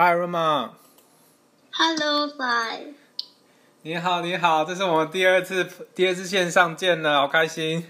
[0.00, 2.94] Hi Roma，Hello Fly，
[3.82, 7.84] 你好，你好，这是我们第二次第二次线上见了，好开心，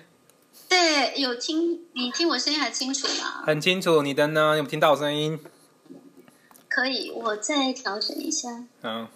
[0.70, 3.42] 对，有听你听我声音还清楚吗？
[3.44, 4.00] 很清楚。
[4.00, 4.56] 你的呢？
[4.56, 5.38] 有没有听到我声音？
[6.70, 8.64] 可以，我再调整一下。
[8.80, 9.06] 嗯，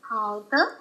[0.00, 0.78] 好的，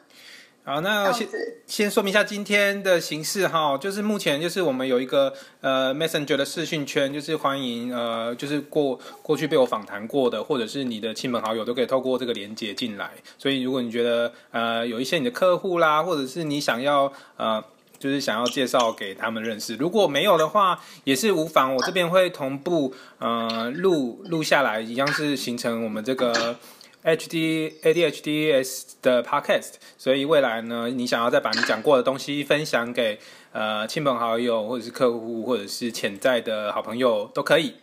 [0.66, 1.28] 好，这那先。
[1.68, 13.10] 先说明一下今天的形式哈，就是目前就是我们有一个呃 Messenger 的视讯圈，就是欢迎呃就是过过去被我访谈过的，或者是你的亲朋好友都可以透过这个连接进来。
[13.40, 17.64] 所以如果你觉得呃有一些你的客户啦，或者是你想要呃
[17.98, 26.58] 就是想要介绍给他们认识，如果没有的话也是无妨，我这边会同步呃录录下来，一样是形成我们这个。
[27.06, 33.20] HD ADHDS 的 Podcast，所以未来呢，你想要再把你讲过的东西分享给
[33.52, 37.76] 呃亲朋好友，或者是客户，或者是潜在的好朋友都可以。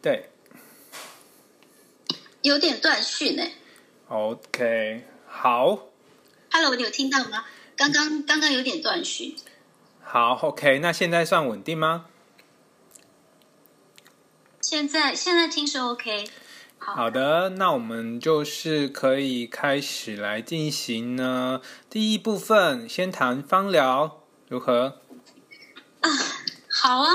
[0.00, 0.30] 对
[2.42, 3.42] 有点断讯呢。
[4.08, 5.88] ，OK，好
[6.52, 7.44] ，Hello，你有听到吗？
[7.74, 9.34] 刚刚刚刚有点断讯。
[10.00, 12.06] 好，OK，那现在算稳定吗？
[14.60, 16.28] 现在现在听是 OK。
[16.86, 21.62] 好，的，那我们就是可以开始来进行呢。
[21.88, 25.00] 第一部分先谈芳疗如何？
[26.68, 27.10] 好啊。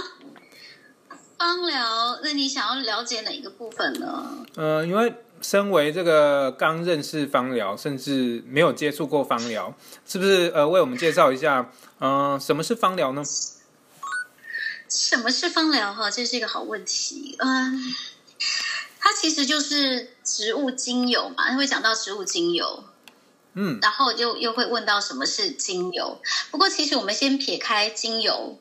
[1.38, 4.45] 芳疗，那你想要了解哪一个部分呢？
[4.56, 9.73] 呃，因为身为这个刚认识芳疗，甚至没有接触过芳疗，
[10.06, 13.23] 是不是呃为我们介绍一下，嗯、什么是芳疗呢？
[14.90, 15.94] 什么是芳疗？
[15.94, 17.38] 哈，这是一个好问题。
[17.40, 17.94] 嗯，
[19.00, 22.83] 它其实就是植物精油嘛，会讲到植物精油。
[23.53, 26.22] 嗯然后就又会问到什么是精油。
[26.52, 28.59] 不过其实我们先撇开精油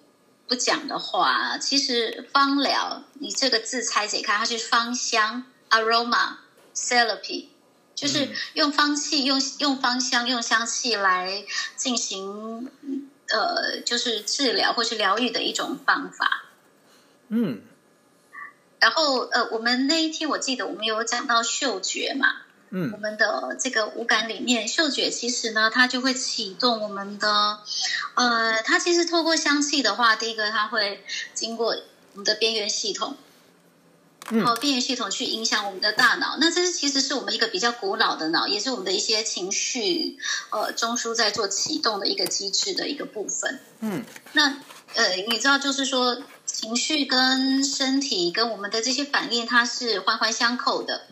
[0.49, 6.37] 不讲的话，其实芳疗你这个字拆解开，它是芳香 （aroma
[6.75, 7.49] therapy），
[7.95, 11.45] 就是嗯用芳气、用用芳香、用香气来
[11.77, 12.71] 进行
[13.29, 16.45] 呃，就是治疗或是疗愈的一种方法。
[17.29, 17.61] 嗯
[18.81, 22.29] 然后呃，我们那一天我记得我们有讲到嗅觉嘛，
[22.71, 27.59] 嗯我嗯们的这个五感里面，嗅觉其实呢，它就会启动我们的，
[28.15, 31.03] 呃，它其实透过香气的话，第一个它会
[31.35, 31.77] 经过
[32.13, 33.17] 我们的边缘系统，
[34.31, 36.37] 嗯然后边缘系统去影响我们的大脑。
[36.39, 40.19] 那这是其实是我们一个比较古老的脑，也是我们的一些情绪
[40.51, 43.61] 呃中枢在做启动的一个机制的一个部分。
[43.81, 44.57] 嗯那
[44.95, 51.03] 呃，你知道，就是说情绪跟身体跟我们的这些反应，它是环环相扣的。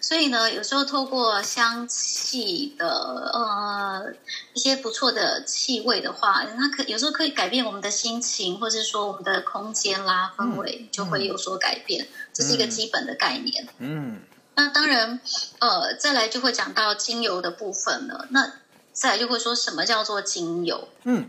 [0.00, 2.86] 所以呢，有时候透过香气的
[3.32, 4.12] 呃
[4.52, 13.66] 一些不错的气味的话，它可有时候可以改变我们的心情，或者是说我们的空间啦氛围就会有所改变，这是一个基本的概念。
[13.78, 14.20] 嗯
[14.56, 15.20] 那当然，
[15.58, 18.28] 呃，再来就会讲到精油的部分了。
[18.30, 18.52] 那
[18.92, 20.86] 再来就会说什么叫做精油？
[21.02, 21.28] 嗯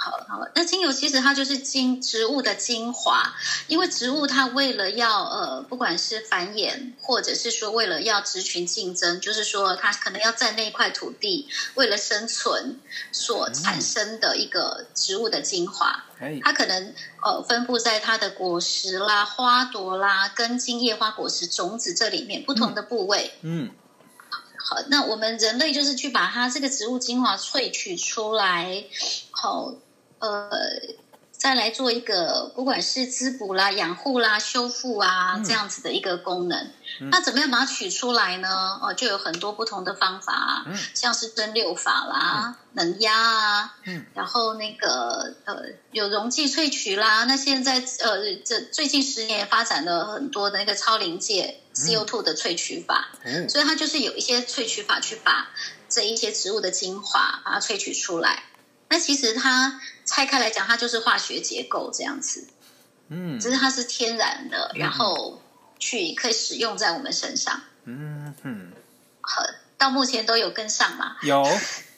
[0.00, 3.34] 好好，那精油其实它就是精植物的精华，
[3.66, 12.78] 因为植物它为了要呃，不管是繁衍，或者是说为了要植群竞争，就是说它可能要在那一块土地，为了生存
[13.10, 16.94] 所产生的一个植物的精华，哎它可能
[17.24, 23.34] 呃分布在它的果实啦、花朵啦、根茎、叶花、果实、种子这里面不同的部位。
[23.42, 23.70] 嗯。
[24.60, 28.84] 好，那我们人类就是去把它这个植物精华萃取出来，
[29.30, 29.72] 好，
[30.18, 30.50] 呃，
[31.32, 36.58] 再来做一个不管是滋补啦、养护啦、修复啊、嗯这样子的一个功能。
[37.00, 38.48] 嗯那怎么样把它取出来呢？
[38.82, 45.62] 哦、就有很多不同的方法、像是蒸馏法啦、冷压啊，嗯然后那个呃
[45.92, 47.22] 有溶剂萃取啦。
[47.24, 53.10] 那现在呃这最近十年发展了很多的那个超临界 CO2 的萃取法。
[53.24, 55.50] 哦所以它就是有一些萃取法去把
[55.88, 58.42] 这一些植物的精华把它萃取出来。
[58.88, 62.46] 那其实它拆开来讲，它就是化学结构这样子，
[63.08, 65.42] 嗯只是它是天然的，嗯然后
[65.78, 67.60] 去可以使用在我们身上。
[67.84, 68.72] 嗯嗯，
[69.20, 69.42] 好
[69.76, 71.42] 到目前都有跟上嘛，有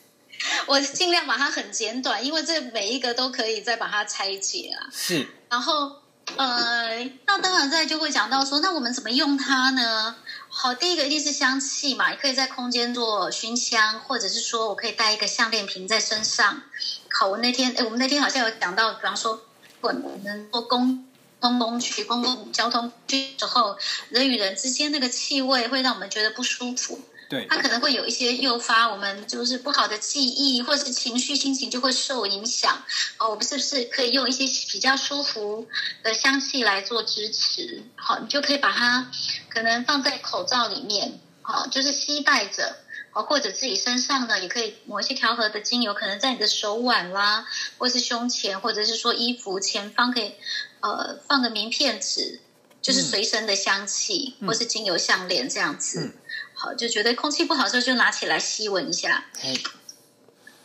[0.66, 4.88] 我尽量把它很简短，因为这每一个都可以再把它拆解啊。
[4.93, 5.96] 是然后
[6.36, 10.14] 呃，那当然再就会讲到说，那我们怎么用它呢？
[10.52, 16.62] 好，第一个一定是香气嘛，你可以在空间做熏香，或者是说我可以带一个项链瓶在身上。
[17.08, 19.41] 好，我那天哎，我们那天好像有讲到，比方说，
[19.81, 21.06] 我们做公
[21.38, 27.00] 公共区、公共交通区之后，人与人之间那个气味会让我们觉得不舒服。
[27.31, 32.82] 对它可能会有一些诱发我们就是不好的记忆，或者是情绪、心情就会受影响。
[33.19, 35.69] 哦，我们是不是可以用一些比较舒服
[36.03, 37.85] 的香气来做支持？
[37.94, 39.09] 好，你就可以把它
[39.49, 42.79] 可能放在口罩里面，好，就是吸带着，
[43.12, 47.47] 好，或者自己身上呢，也可以抹一些调和的精油，可能在你的手腕啦，
[47.79, 50.35] 或是胸前，或者是说衣服前方可以，
[50.81, 52.41] 呃，放个名片纸，
[52.82, 56.12] 就是随身的香气，或是精油项链这样子。
[56.60, 59.24] 好，就觉得空气不好的时候，就拿起来吸闻一下。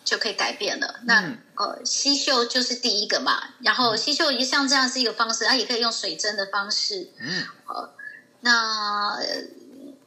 [0.04, 1.00] 就可以改变了。
[1.06, 3.42] 那呃，吸嗅就是第一个嘛。
[3.62, 7.10] 然后吸嗅一像这样是一个方式，它也可以用水蒸的方式。
[7.20, 7.44] 嗯。
[7.64, 7.96] 好，
[8.42, 9.18] 那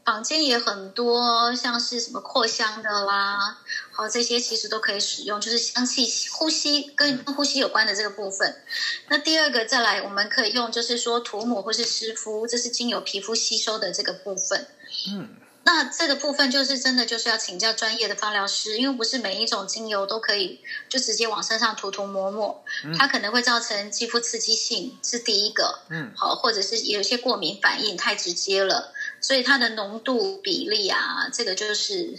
[0.05, 3.58] 房间也很多，像是什么扩香的啦，
[3.90, 8.62] 好这些其实都可以使用，就是香气呼吸跟呼吸有关的这个部分。
[9.08, 14.69] 那第二个再来，我们可以用就是说涂抹或是湿敷，这是经由皮肤吸收的这个部分。
[15.08, 15.29] 嗯。
[15.70, 22.65] 那这个部分就是真的就是要请教专业的芳疗师，因为不是每一种精油都可以就直接往身上涂涂抹抹，
[22.97, 32.19] 它可能会造成肌肤刺激性是第一个，嗯，好，或者是有一些过敏反应太直接了，所以它的浓度比例啊，这个就是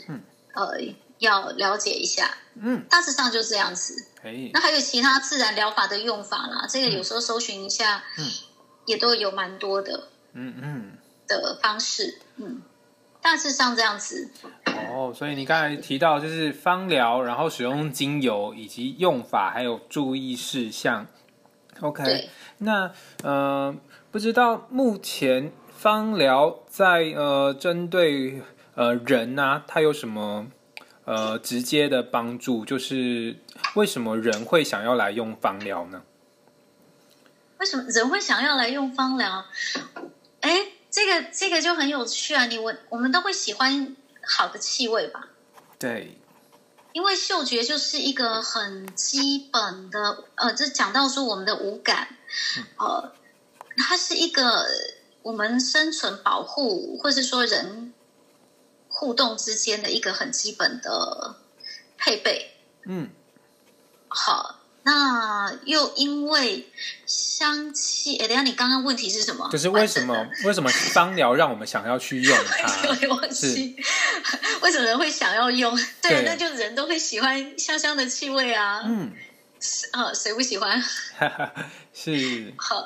[0.54, 0.78] 呃
[1.18, 4.06] 要了解一下，嗯，大致上就这样子。
[4.54, 8.30] 那还有其他自然疗法的用法啦，这个有时候搜寻一下，嗯，
[8.86, 10.98] 也都有蛮多的，嗯嗯。
[11.28, 12.62] 的方式，嗯。
[13.22, 14.32] 大致上这样子。
[14.66, 21.06] 哦，所以你刚才提到就是芳疗，然后使用精油以及用法，还有注意事项。
[21.82, 22.30] OK，
[22.60, 22.92] 那
[23.24, 23.76] 呃，
[24.12, 28.42] 不知道目前芳疗在呃针对
[28.76, 30.48] 呃人啊，它有什么
[31.06, 32.66] 呃直接的帮助？
[32.66, 33.38] 就是
[33.76, 36.04] 为什么人会想要来用芳疗呢？
[37.60, 39.46] 为什么人会想要来用芳疗？
[40.42, 40.50] 哎。
[40.92, 42.46] 这个这个就很有趣啊！
[42.46, 45.28] 你我我们都会喜欢好的气味吧？
[45.78, 46.18] 对，
[46.94, 52.18] 因为嗅觉就是一个很基本的，呃，这讲到说我们的五感，
[52.78, 53.14] 呃，
[53.78, 54.66] 它是一个
[55.22, 57.94] 我们生存、保护，或是说人
[58.90, 61.36] 互动之间的一个很基本的
[61.98, 62.56] 配备。
[62.86, 63.10] 嗯，
[64.08, 64.59] 好。
[64.84, 66.68] 那又因为
[67.06, 69.50] 香气，哎，等下你刚刚问题是什么？
[69.52, 72.68] 就是为什么 为什么芳疗让我们想要去用它？
[73.32, 73.48] 是
[74.62, 75.78] 为什么人会想要用？
[76.02, 78.82] 对，那就人都会喜欢香香的气味啊。
[78.86, 79.12] 嗯，
[79.92, 80.82] 啊，谁不喜欢？
[81.94, 82.86] 是，好，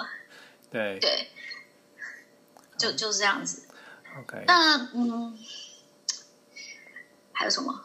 [0.71, 1.29] 对对，
[2.77, 3.63] 就就是这样子。
[4.19, 5.37] OK，那嗯，
[7.31, 7.83] 还有什么？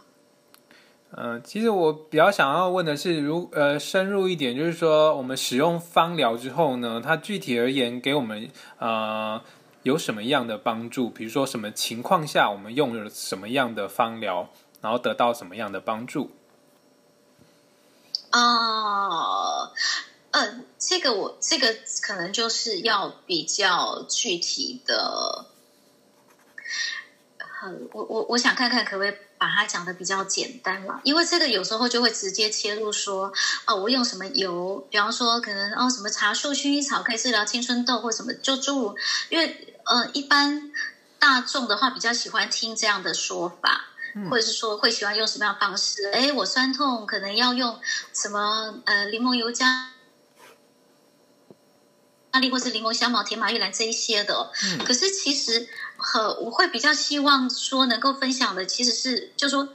[1.10, 9.42] 嗯，其实我比较想要问的是，如呃深入一点，就是说我们使用芳疗之后呢，它具体而言给我们呃
[9.84, 11.08] 有什么样的帮助？
[11.08, 14.50] 比如说什么情况下我们用了什么样的芳疗，
[14.82, 16.30] 然后得到什么样的帮助？
[18.28, 19.72] 啊，
[20.32, 25.46] 嗯，这个我这个可能就是要比较具体的。
[27.38, 33.32] 很我我我想看看可不可以把它讲的比较简单了，因为这个有时候就会直接切入说，
[33.66, 38.96] 哦，我用什么油，比方说可能哦什么茶树、薰衣草可以治疗青春痘或什么，就诸如，
[39.28, 40.72] 因为呃一般
[41.18, 43.86] 大众的话比较喜欢听这样的说法，
[44.28, 46.10] 或者是说会喜欢用什么样的方式？
[46.12, 47.78] 哎，我酸痛可能要用
[48.12, 49.92] 什么呃柠檬油加。
[52.30, 55.66] 那力或是柠檬香茅、甜马玉兰这一些的，嗯，可是其实
[55.98, 59.68] 和我会比较希望说能够分享的，其实是就说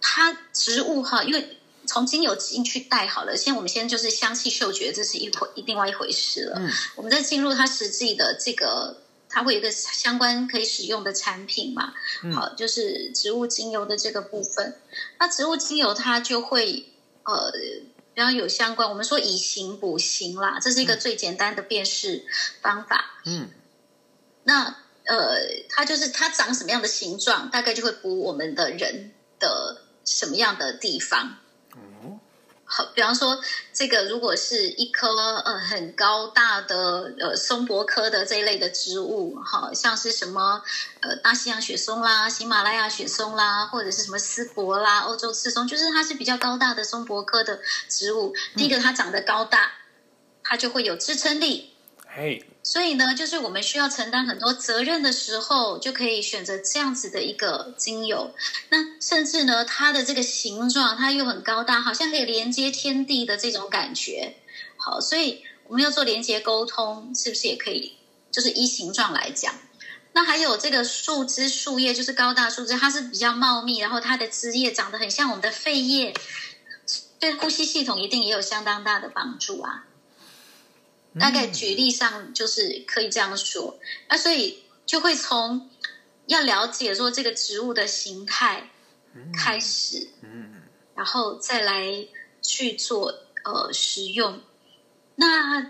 [0.00, 6.58] 它植物哈，因为从精油进去带好了，现在我们先就是香气嗅觉，这是一回另外一回事了。
[6.58, 11.94] 嗯，我们再进入它实际的这个，它会有一个相关可以使用的产品嘛？
[12.34, 14.76] 好，就是植物精油的这个部分。
[15.18, 16.92] 那植物精油它就会
[17.24, 17.52] 呃。
[18.14, 22.24] 比较有相关，我们说以形补形啦，这是一个最简单的辨识
[22.62, 23.06] 方法。
[23.26, 23.50] 嗯，
[24.44, 31.38] 那呃，它就是它长什么样的形状，大概就会补我们的人的什么样的地方。
[32.66, 33.38] 好，比方说，
[33.74, 35.06] 这个如果是一棵
[35.44, 40.62] 呃很高大的呃松柏科的这一类的植物，好像是什么
[41.00, 48.34] 呃大西洋雪松啦、喜马拉雅雪松啦，或者是什么丝柏啦、欧洲刺松，就是它是比较高大的松柏科的植物。
[48.56, 49.70] 第一个，它长得高大，
[50.42, 51.73] 它就会有支撑力。
[52.62, 58.34] 所以呢，就是我们需要承担很多责任的时候，就可以选择这样子的一个精油。
[58.70, 64.36] 那甚至呢，它的这个形状，它又很高大，好像可以连接天地的这种感觉。
[64.76, 67.96] 好，所以我们要做连接沟通，是不是也可以？
[68.30, 69.54] 就是依形状来讲。
[70.12, 76.14] 那还有这个树枝、树叶，就是高大树枝，它是比较茂密，然后它的枝叶长得很像我们的肺叶，
[77.18, 79.84] 对呼吸系统一定也有相当大的帮助啊。
[81.18, 83.78] 大概举例上就是可以这样说，
[84.08, 85.70] 那所以就会从
[86.26, 88.70] 要了解说这个植物的形态
[89.32, 90.62] 开始，嗯
[90.94, 92.06] 然后再来
[92.42, 94.40] 去做呃使用。
[95.16, 95.60] 那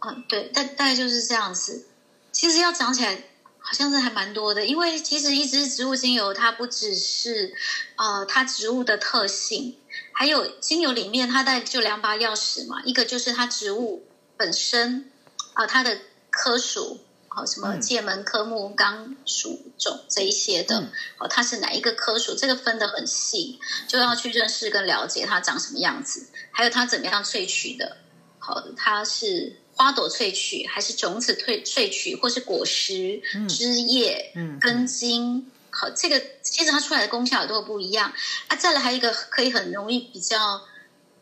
[0.00, 1.86] 嗯，对，大大概就是这样子。
[2.30, 3.24] 其实要讲起来，
[3.58, 7.54] 好像是还蛮多的，因为其实一支植物精油，它不只是
[7.96, 9.76] 呃它植物的特性，
[10.12, 14.06] 还有精油里面它带就两把钥匙嘛，一个就是它植物
[14.38, 15.10] 本身
[15.52, 15.98] 啊、它的
[16.30, 17.00] 科属。
[17.30, 22.34] 好，什么嗯界门科目、纲属种这一些的，嗯哦，它是哪一个科属？
[22.34, 27.98] 这个分得很细，就要去认识跟了解它长什么样子，还有它怎么样萃取的。
[28.38, 35.52] 好，它是花朵萃取，还是种子萃萃取，或是果实、嗯枝叶、嗯根茎？
[35.70, 38.12] 好，这个其实它出来的功效也都不一样
[38.48, 38.56] 啊。
[38.56, 40.62] 再来还有一个可以很容易比较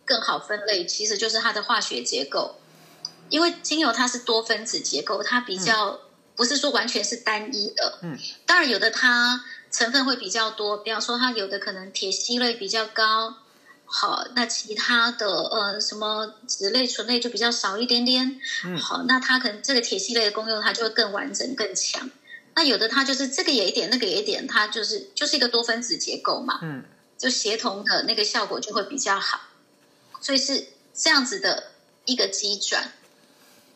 [0.06, 2.54] 更好分类，其实就是它的化学结构，
[3.30, 6.00] 因为精油它是多分子结构，它比较、
[6.34, 7.98] 不是说完全是单一的。
[8.02, 13.36] 嗯，当然有的它成分会比较多，比方说它有的可能铁烯类比较高。
[13.84, 18.40] 好，那其他的呃什么脂类、醇类就比较少一点点。
[18.64, 22.10] 嗯好，那它可能这个铁烯类的功用它就会更完整、更强。
[22.54, 26.58] 那有的它就是这个也一点，那个也一点，它就是就是一个多分子结构嘛。
[26.62, 26.84] 嗯
[27.16, 29.40] 就协同的那个效果就会比较好，
[30.20, 31.70] 所以是这样子的
[32.04, 32.92] 一个机转。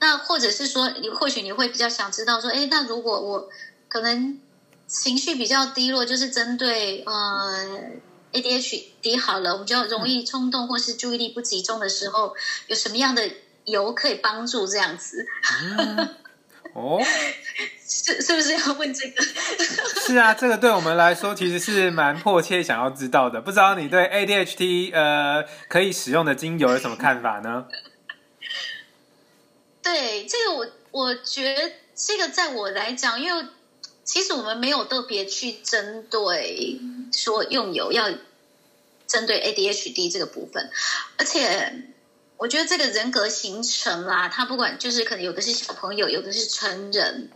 [0.01, 3.49] 那或者是说，你或许你会比较想知道说，哎，那如果我
[3.89, 4.41] 可能
[4.87, 7.67] 情绪比较低落，就是针对呃
[8.33, 12.35] ADHD 好了，我们就容易冲动或是注意力不集中的时候，
[12.69, 13.29] 有什么样的
[13.67, 15.27] 油可以帮助这样子？
[15.77, 16.09] 嗯，
[16.75, 17.01] 哦，
[17.87, 19.23] 是是不是要问这个？
[20.01, 23.41] 是啊，这个对我们来说其实是蛮迫切想要知道的。
[23.41, 27.67] 不知道你对 ADHD 呃可以使用的精油有什么看法呢？
[29.83, 33.47] 对这个我，我觉得这个在我来讲，因为
[34.05, 36.79] 其实我们没有特别去针对
[37.13, 38.11] 说用油要
[39.07, 40.71] 针对 ADHD 这个部分，
[41.17, 41.93] 而且
[42.37, 47.31] 我觉得这个人格形成啦，他不管就是可能有的是小朋友，有的是成人，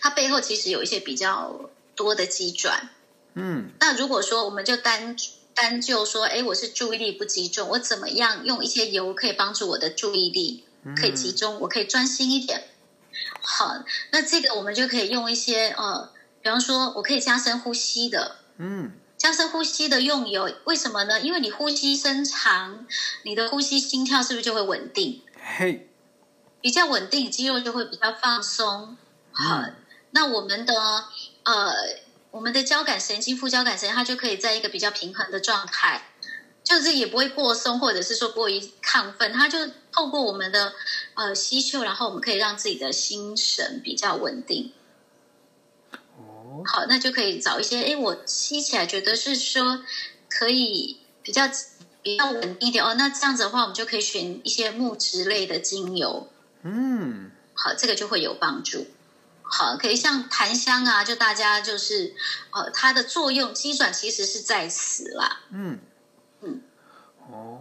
[0.00, 2.90] 他背后其实有一些比较多的机转。
[3.34, 3.70] 嗯。
[3.80, 5.16] 那如果说我们就单
[5.54, 10.64] 单就说，哎，我是注意力不集中，我怎么样用一些油可以帮助我的注意力
[10.96, 12.64] 可以集中，我可以专心一点。
[13.40, 21.20] 好，那这个我们就可以用一些呃，比方说我可以加深呼吸的，嗯加深呼吸的用油，为什么呢？
[21.20, 22.86] 因为你呼吸深长，
[23.22, 25.22] 你的呼吸心跳是不是就会稳定？
[25.58, 25.88] 嘿
[26.60, 28.96] 比较稳定，肌肉就会比较放松。
[29.30, 29.74] 好，嗯
[30.10, 30.74] 那我们的
[31.44, 31.72] 呃，
[32.30, 36.02] 我们的交感神经、副交感神经，它就可以在一个比较平衡的状态，
[36.64, 39.58] 就是也不会过松，或者是说过于亢奋，它就
[39.90, 40.72] 透过我们的
[41.14, 44.72] 呃吸嗅，然后我们可以让自己的心神比较稳定。
[45.92, 49.82] 哦好，那就可以找一些，哎，我吸起来觉得是说
[50.28, 51.48] 可以比较
[52.02, 52.94] 比较稳定一点哦。
[52.94, 56.28] 那这样子的话，我们就可以选一些木质类的精油。
[56.62, 58.86] 嗯好，这个就会有帮助。
[59.42, 62.14] 好，可以像檀香啊，就大家就是
[62.52, 65.40] 呃，它的作用机转其实是在此啦。
[65.50, 65.78] 嗯嗯
[67.32, 67.58] 哦，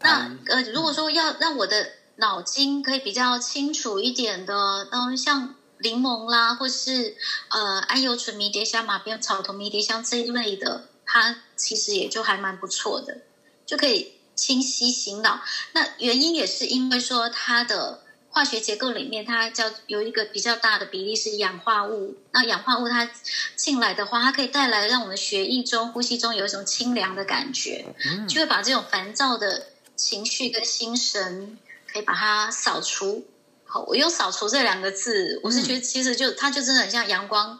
[0.00, 7.16] 那呃，如果说要让我的脑筋可以比较清楚一点的，嗯、像柠檬啦，或是
[7.48, 13.22] 呃安油醇迷迭香、马鞭草头迷迭香这一类的，它其实也就还蛮不错的，
[13.64, 15.40] 就可以清晰醒脑。
[15.72, 18.02] 那原因也是因为说它的
[18.32, 22.16] 化学结构里面，它叫有一个比较大的比例是氧化物。
[22.32, 23.08] 那氧化物它
[23.54, 27.94] 进来的话，它可以带来让我们血液中、呼吸中有一种清凉的感觉。
[28.06, 31.58] 嗯就会把这种烦躁的情绪跟心神，
[31.92, 33.28] 可以把它扫除。
[33.64, 37.58] 好，我用“扫除”这两个字，我是觉得其实就它就真的很像阳光，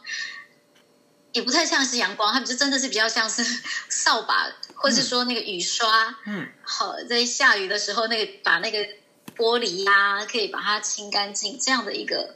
[1.31, 3.43] 也不太像是阳光，它就真的是比较像是
[3.89, 6.15] 扫把，或是说那个雨刷。
[6.25, 8.87] 嗯好，在下雨的时候，那个把那个
[9.35, 12.35] 玻璃呀、可以把它清干净，这样的一个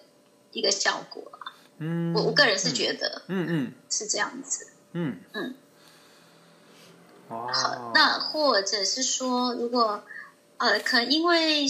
[0.51, 1.53] 一个效果啦。
[1.79, 4.67] 嗯，我我个人是觉得嗯嗯是这样子。
[4.93, 5.55] 嗯嗯
[7.29, 10.03] 哦好，那或者是说，如果
[10.57, 11.67] 呃，可能因为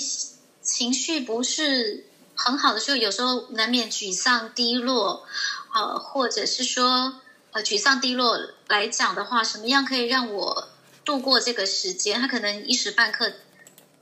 [0.62, 2.06] 情绪不是
[2.36, 5.26] 很好的时候，有时候难免沮丧、低落，
[5.74, 7.20] 呃，或者是说
[7.52, 10.70] 呃，沮丧、低落来讲的话，什么样可以让我
[11.04, 12.22] 度过这个时间？
[12.22, 13.34] 他可能一时半刻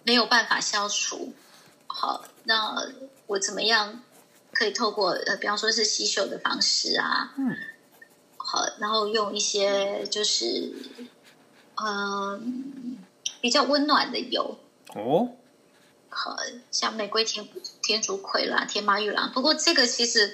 [0.06, 1.34] 没有办法消除。
[1.88, 2.88] 好，那
[3.28, 4.02] 我怎么样
[4.54, 7.56] 可以透过呃，比方说是吸嗅的方式啊，嗯
[8.38, 10.74] 好，然后用一些就是
[11.76, 12.98] 嗯
[13.42, 14.58] 比较温暖的油，
[14.94, 15.30] 哦
[16.10, 16.38] 好
[16.72, 17.48] 像玫瑰天
[17.82, 19.32] 天竺葵啦、天马玉兰。
[19.32, 20.34] 不过这个其实，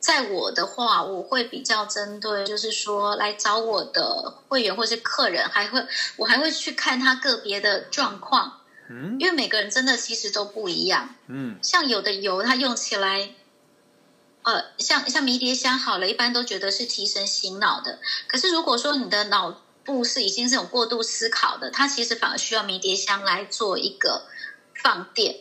[0.00, 8.57] 在我的话，我会比较针对，就是说来找我的会员或是客人，还会我还会去看他个别的状况，
[8.88, 11.14] 嗯因为每个人真的其实都不一样。
[11.26, 13.30] 嗯像有的油它用起来，
[14.42, 17.98] 呃，像像迷迭香好了，一般都觉得是提神醒脑的。
[18.26, 24.26] 可是如果说你的脑部是已经是有过度思考的，它其实反而需要迷迭香来做一个
[24.74, 25.40] 放电。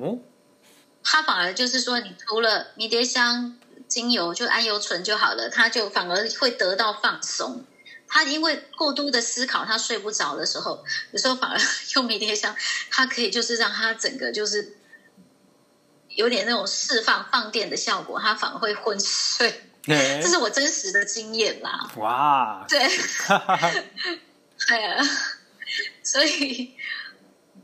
[0.00, 0.18] 哦
[1.02, 3.58] 它反而就是说，你涂了迷迭香
[3.88, 7.64] 精油，就安油醇就好了，它就反而会得到放松。
[8.10, 11.58] 他因为过度的思考，他睡不着的时候，有时候反而
[11.94, 12.54] 用迷迭香，
[12.90, 14.76] 它可以就是让他整个就是
[16.08, 19.48] 有点那种释放放电的效果，他反而会昏睡。
[19.86, 21.90] 哎这是我真实的经验啦。
[21.96, 23.72] 哇，对，哈哈哈，
[24.68, 25.02] 对啊，
[26.02, 26.74] 所以，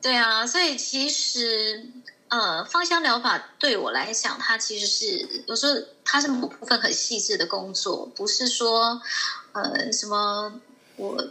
[0.01, 1.91] 对啊，所以其实，
[2.29, 5.75] 呃，芳香疗法对我来讲，它其实是有时候
[6.05, 9.03] 它是某部分很细致的工作，不是说，
[9.63, 10.61] 呃，什么
[10.97, 11.29] 我。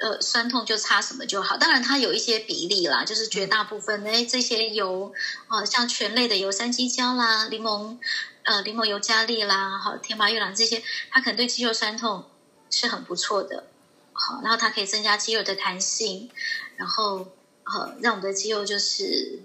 [0.00, 1.56] 呃，酸痛就擦什么就好。
[1.56, 5.12] 当然，它有一些比例啦，就是绝大部分的哎这些油，
[5.48, 7.98] 啊、像醛类的油，三基胶啦、柠檬，
[8.44, 12.30] 呃，柠檬尤加利啦，好，天麻玉兰这些，它可能对肌肉酸痛
[12.70, 13.64] 是很不错的。
[14.12, 16.30] 好，然后它可以增加肌肉的弹性，
[16.76, 17.26] 然后
[17.64, 19.40] 呃，让我们的肌肉就是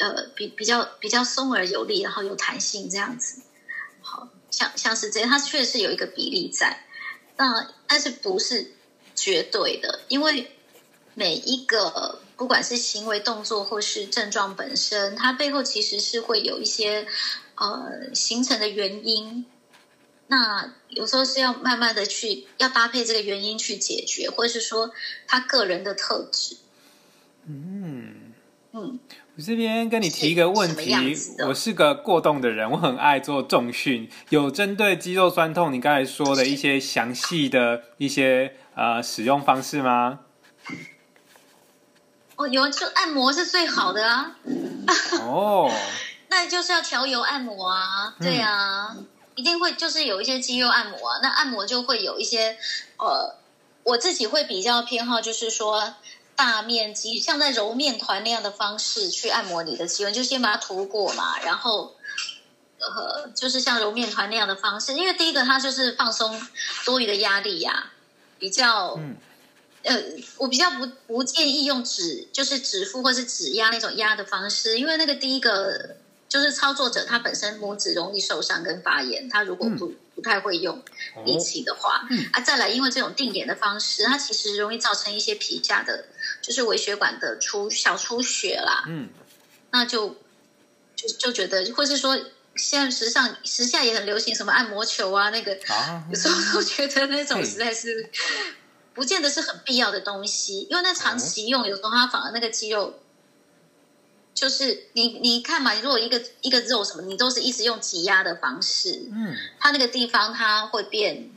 [0.00, 3.42] 呃比比较比较松而有力，然后有弹性这样子。
[4.02, 6.84] 好像像是这样，它确实是有一个比例在，
[7.40, 8.72] 那但是不是
[9.14, 10.52] 绝对的，因为
[11.14, 17.06] 每一个不管是行为动作或是症状本身，它背后其实是会有一些
[17.54, 19.46] 呃形成的原因。
[20.26, 24.92] 那有时候是要慢慢的去要搭配这个原因去解决，或者是说
[25.26, 26.58] 他个人的特质。
[27.46, 28.34] 嗯。
[28.72, 29.00] 嗯，
[29.40, 31.16] 我这边跟你提一个问题
[31.46, 40.20] 我是个过动的人，我很爱做重训，有针对肌肉酸痛，你刚才说的一些详细的一些呃使用方式吗？
[42.36, 44.36] 哦，有就按摩是最好的啊，
[45.22, 45.72] 哦，
[46.28, 48.94] 那就是要调油按摩啊，对啊，
[49.36, 52.58] 一定会就是有一些肌肉按摩啊，那按摩就会有一些
[52.98, 53.36] 呃，
[53.84, 55.94] 我自己会比较偏好就是说。
[56.40, 61.94] 大面积像在揉面团那样的方式去按摩你的肌肉，就先把它涂过嘛，然后
[62.78, 66.40] 呃，就是像揉面团那样的方式，因为第一个它就是放松
[66.86, 67.92] 多余的压力呀、
[68.38, 69.16] 比较嗯。
[69.82, 69.94] 呃，
[70.38, 75.96] 我比较不不建议用指就是指腹或是指压那种压的方式，因为那个第一个
[76.28, 80.82] 就是操作者他本身拇指容易受伤跟发炎，他如果不、不太会用
[81.24, 82.28] 力气的话，嗯。
[82.32, 86.04] 啊，再来因为这种定点的方式，它其实容易造成一些皮下的
[86.50, 89.08] 就是微血管的出小出血啦，嗯。
[89.70, 90.16] 那就
[90.96, 92.18] 就就觉得，或是说
[92.56, 98.10] 现在时尚时下也很流行什么按摩球啊，那个啊，有时候都觉得那种实在是
[98.94, 102.98] 不见得是很必要的东西，因为那长期用，有时候它反而那个肌肉，
[104.34, 111.30] 就是你你看嘛，如果一个一个肉什么，你都是一直用挤压的方式，嗯，它那个地方它会变，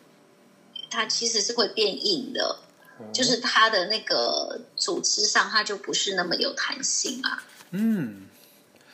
[0.89, 2.62] 它其实是会变硬的，哦
[3.11, 8.27] 就是它的那个组织上它就不是那么有弹性啊，嗯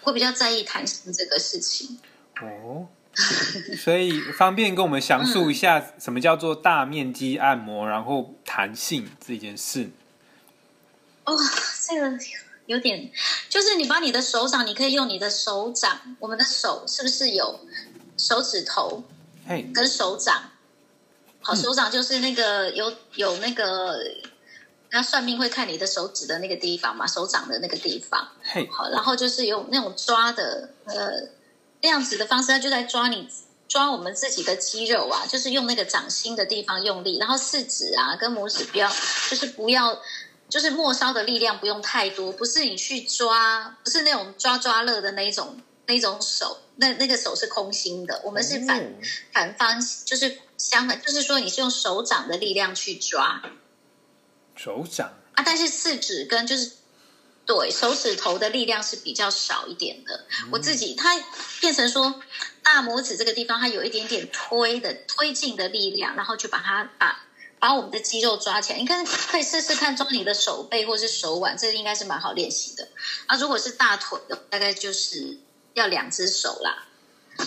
[0.02, 2.00] 会比较在意弹性这个事情。
[2.42, 2.88] 哦，
[3.78, 9.90] 所以方便跟我们详述一下什么叫做大面积按摩，然后弹性这件事。
[11.26, 11.38] 哦，
[11.86, 12.18] 这个
[12.66, 13.12] 有点，
[13.50, 17.60] 就是你把你的手掌，你可以用你的手掌，我们的手是不是有
[18.18, 19.04] 手指头
[19.46, 20.49] 嘿，跟手掌？
[21.50, 24.00] 好，嗯手掌就是那个有有那个，
[24.92, 28.30] 那算命会看你的手指的那个地方嘛，手掌的那个地方。
[28.44, 31.12] 嘿，好，然后就是有那种抓的呃
[31.82, 33.28] 那样子的方式，他就在抓你
[33.68, 38.90] 抓我们自己的肌肉啊，就是用那个掌心的地方用力，然后四指啊跟拇指不要，
[39.30, 40.00] 就是不要。
[40.50, 48.20] 就是末梢的力量不用太多，不是你去抓，不是那种抓抓乐的那一种那一种手，那那个手是空心的。
[48.26, 48.84] 我们是反、哦
[49.32, 53.42] 反方，就是相反，就是说你是用手掌的力量去抓，
[54.56, 56.74] 手掌，啊，但是四指跟就是
[57.46, 60.26] 对手指头的力量是比较少一点的。
[60.52, 61.18] 我自己它
[61.62, 62.22] 变成说
[62.62, 67.26] 大拇指这个地方，它有一点点推的推进的力量，然后就把它把
[67.58, 68.80] 把我们的肌肉抓起来。
[68.80, 72.90] 你看可以试试看抓你的手背或是手腕，这应该是蛮好练习的。
[73.28, 75.38] 啊，如果是大腿的，大概就是
[75.74, 76.89] 要两只手啦，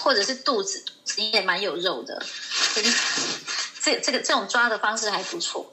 [0.01, 0.85] 或者是肚子，
[1.17, 2.25] 你也蛮有肉的。
[2.75, 2.83] 这
[3.81, 5.73] 这这个这种抓的方式还不错。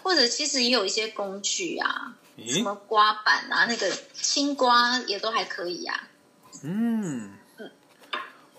[0.00, 2.14] 或者其实也有一些工具啊，
[2.46, 6.08] 什，么刮板啊，那个青瓜也都还可以啊。
[6.62, 7.34] 嗯，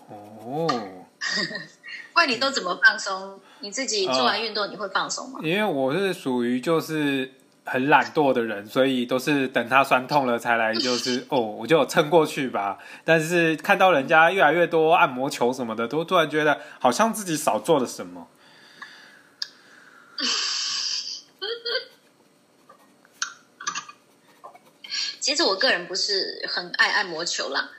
[0.06, 0.68] 哦，
[2.12, 3.40] 不然你都怎么放松？
[3.60, 5.40] 你自己做完运动你会放松吗？
[5.42, 12.78] 因为我是属于就是很懒惰的人，所以都是等他酸痛了才来，就是哦，我就撑过去吧。
[13.04, 18.28] 但是看到人家越来越多按摩球什么的，都突然觉得好像自己少做了什么。
[25.20, 27.70] 其实我个人不是很爱按摩球啦，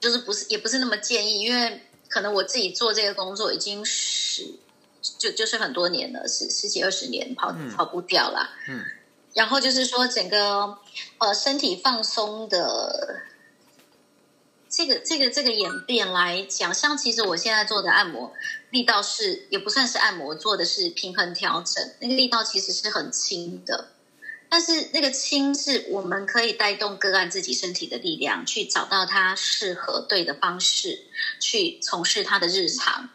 [0.00, 4.54] 就是不是也不是那么建议，因为可能我自己做这个工作已经十
[5.16, 8.50] 就就是很多年了，十十几二十年跑跑不掉了。
[8.68, 8.84] 嗯，
[9.34, 10.78] 然后就是说整个
[11.18, 13.22] 呃身体放松的
[14.68, 18.32] 这个这个这个演变来讲，像其实我现在做的按摩
[18.70, 23.88] 力道是也不算是按摩，做的是平衡调整，那个力道其实是很轻的。
[24.50, 31.00] 但是那个轻是我们可以带动个案自己身体的力量，去找到他适合对的方式，
[31.38, 33.10] 去从事他的日常。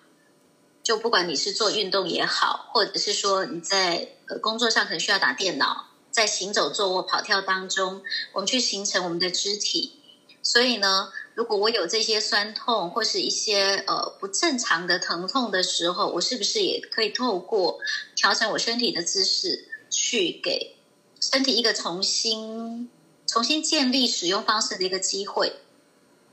[0.83, 9.99] 就不管你是做运动也好，或者是说你在呃工作上可能需要打电脑，在行走、坐卧、跑跳当中，我们去形成我们的肢体。
[10.41, 17.79] 所以呢，如果我有这些酸痛或是一些呃不正常的疼痛的时候，我是不是也可以透过
[18.13, 20.75] 调整我身体的姿势，去给。
[21.21, 22.89] 身体一个重新、
[23.25, 25.53] 重新建立使用方式的一个机会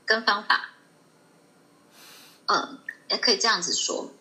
[0.05, 0.71] 跟方法，
[2.47, 4.11] 嗯，也可以这样子说。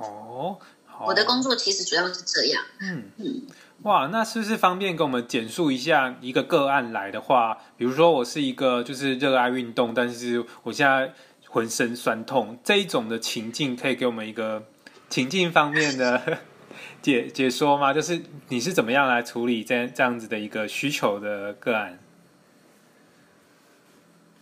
[0.00, 0.58] 哦，
[1.06, 2.62] 我的工作其实主要是这样。
[2.80, 3.42] 嗯嗯，
[3.82, 7.58] 哇，那是不是方便跟我们简述一下一个个案来的话？
[7.76, 11.12] 比如说，我是一个就是热爱运动，但是我现在
[11.48, 14.64] 浑身酸痛这一种的情境，可以给我们一个
[15.08, 16.38] 情境方面的。
[17.02, 17.94] 解解说吗？
[17.94, 21.98] 就是你是怎么样来处理这样这样子的一个需求的个案？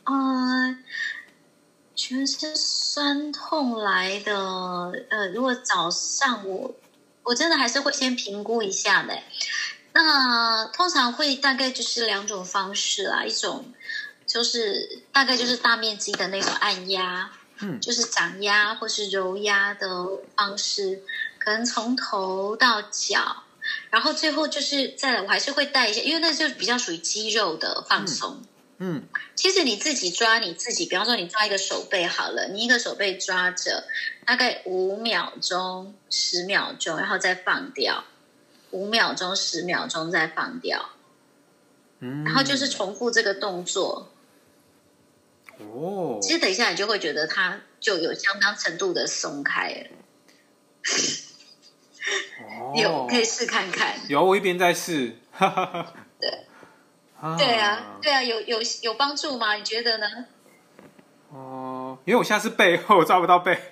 [0.02, 0.12] 啊，
[1.98, 4.32] 全身酸痛来的。
[5.10, 6.72] 呃，如果早上我
[7.24, 9.18] 我真的还是会先评估一下的。
[9.92, 13.72] 那通常会大概就是两种方式啦，一种
[14.26, 20.06] 就是大概就是大面积的那种按压，嗯，就是掌压或是揉压的
[20.36, 21.02] 方式。
[21.38, 23.42] 可能从头到脚，
[23.90, 28.38] 然后最后就是再来，我还是会带一下，因为那就比较属于肌肉的放松。
[28.40, 28.47] 嗯，
[29.34, 33.88] 其实你自己抓你自己，比方说你抓一个手背好了，你一个手背抓着
[34.24, 38.04] 大概五秒钟、十秒钟，然后再放掉，
[38.70, 40.90] 五秒钟、十秒钟再放掉。
[42.00, 44.12] 嗯，然后就是重复这个动作。
[45.58, 49.88] 哦，其实等一下你就会觉得它就有相当程度的松开了。
[52.76, 55.16] 有可以试看看，有我一边在试，
[56.20, 56.46] 对，
[57.36, 59.54] 对啊，对啊，有有有帮助吗？
[59.54, 60.06] 你觉得呢？
[61.30, 63.58] 哦，因为我现在是背，我抓不到背。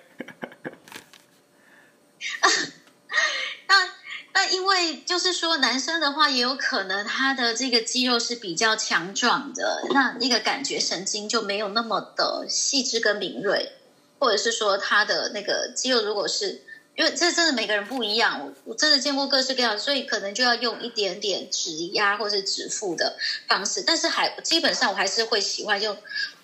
[3.69, 3.89] 那
[4.35, 13.73] 那因为就是说，男生的话也有可能他的这个肌肉是比较强壮的，那那个感觉神经就没有那么的细致跟敏锐，
[14.19, 16.66] 或者是说他的那个肌肉如果是。
[16.97, 25.97] 因为这真的每个人不一样，我我真的见过各式各样，所以可能就要用一点点指压或是指腹的方式，但是还基本上我还是会喜欢用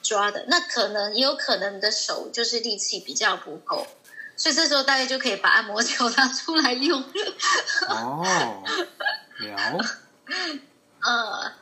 [0.03, 0.45] 抓的。
[0.49, 3.87] 那可能也有可能你的手就是力气比较不够，
[4.37, 7.03] 所以这时候大概就可以把按摩球拿出来用。
[7.89, 8.63] 哦，
[9.39, 9.57] 聊，
[11.03, 11.62] 呃。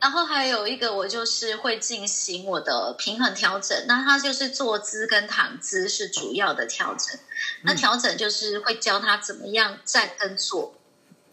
[0.00, 3.84] 然后还有一个，我就是会进行我的平衡调整。
[3.86, 7.20] 那它就是坐姿跟躺姿是主要的调整。
[7.64, 10.74] 那调整就是会教他怎么样站跟坐，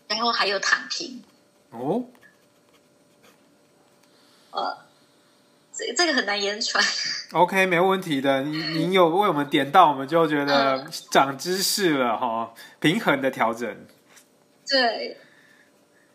[0.10, 1.24] 然后还有躺平。
[1.70, 2.04] 哦，
[4.52, 4.78] 呃，
[5.74, 6.84] 这这个很难言传。
[7.32, 8.42] OK，没问题的。
[8.42, 12.54] 你你有为我们点到，我们就觉得长知识了哈。
[12.82, 13.88] 平衡的调整。
[14.68, 15.18] 对，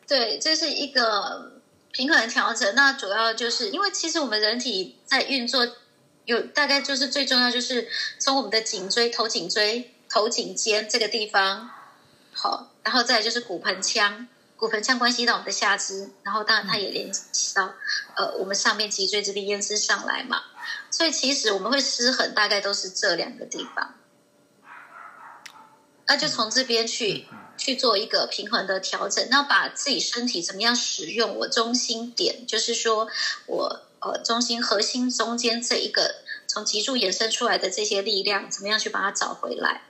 [0.06, 1.51] 对，这是一个。
[1.92, 5.68] 平衡调整，那主要就是因为其实我们人体在运作，
[6.24, 7.86] 有大概就是最重要就是
[8.18, 11.70] 从我们的颈椎、头颈椎、头颈肩这个地方，
[12.32, 14.26] 好，然后再就是骨盆腔，
[14.56, 17.74] 骨盆腔关系到我们的下肢，然后当然它也联系到
[18.16, 20.42] 呃我们上面脊椎这边延伸上来嘛，
[20.90, 23.94] 所以其实我们会失衡，大概都是这两个地方，
[26.06, 27.26] 那就从这边去。
[27.56, 31.36] 去做一个平衡的调整，那把自己身体怎么样使用？
[31.36, 33.08] 我中心点就是说
[33.46, 39.82] 我呃中心核心中间这一个从脊柱延伸出来的这些力量，怎么样去把它找回来？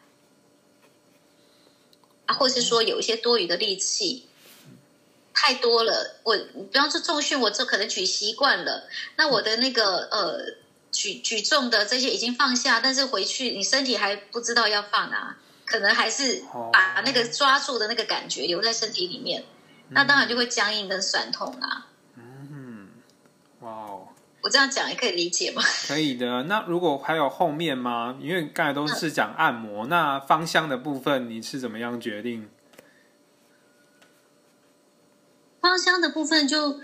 [2.27, 4.27] 啊，或是说有一些多余的力气
[5.35, 10.55] 太多了，我比方说重训，我这可能举习惯了，那我的那个呃
[10.93, 15.39] 举举重的这些已经放下，但是回去你身体还不知道要放啊，
[15.73, 19.43] 可能还是把那个抓住的那个感觉留在身体里面，
[19.89, 21.89] 那当然就会僵硬跟酸痛啊。
[22.17, 22.91] 嗯，
[23.61, 24.09] 哇哦，
[24.43, 25.63] 我这样讲也可以理解吗？
[25.89, 26.43] 可以的。
[26.43, 28.19] 那如果还有后面吗？
[28.21, 32.51] 因为刚才都是讲按摩，那芳香的部分你是怎么样决定？
[35.63, 36.81] 芳香的部分就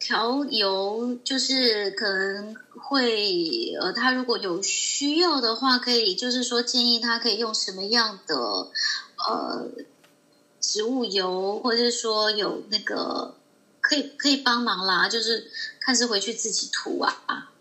[0.00, 9.68] 调油，就是可能会呃，他如果有需要的话，可以就是说建议他可以用什么样的呃
[10.58, 13.36] 植物油，或者是说有那个
[13.82, 17.52] 可以可以帮忙啦，就是看是回去自己涂啊。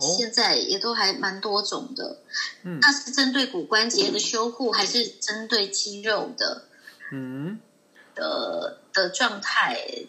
[0.00, 2.18] 现在也都还蛮多种的，
[2.64, 6.64] 嗯，那是针对骨关节的修护，还是针对肌肉的？
[7.12, 7.60] 嗯。
[8.16, 10.06] 的的状态，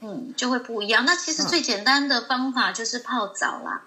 [0.00, 1.04] 嗯，就会不一样。
[1.04, 3.84] 那其实最简单的方法就是泡澡啦，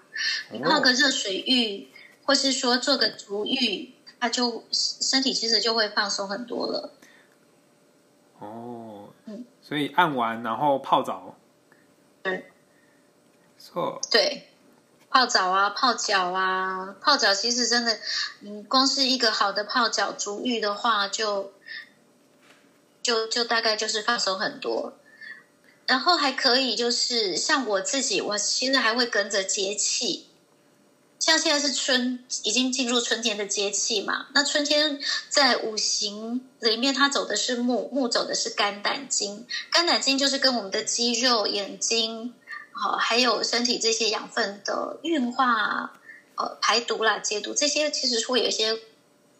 [0.50, 1.88] 你泡个热水浴，
[2.24, 6.92] 或是说做个足浴，它就身体其实就会放松很多了。
[8.38, 11.36] 哦，嗯，所以按完然后泡澡，
[12.22, 12.50] 对，
[13.58, 14.48] 错，对，
[15.10, 17.98] 泡澡啊，泡脚啊，泡脚其实真的，
[18.42, 21.52] 嗯，光是一个好的泡脚足浴的话，就。
[23.02, 24.94] 就就大概就是放松很多，
[25.86, 30.26] 然后还可以就是像我自己，我其实还会跟着节气，
[31.18, 34.26] 像现在是春，已经进入春天的节气嘛。
[34.34, 42.34] 那春天在五行里面，它走的是木，木走的是肝胆经，肝胆经就是跟我们的肌肉、眼睛，
[42.72, 45.98] 好还有身体这些养分的运化、
[46.36, 48.78] 呃排毒啦、解毒这些，其实会有一些。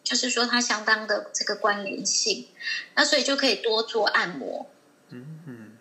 [0.04, 2.46] 就是说，它相当的这个关联性，
[2.94, 4.66] 那所以就可以多做按摩。
[5.08, 5.73] 嗯嗯，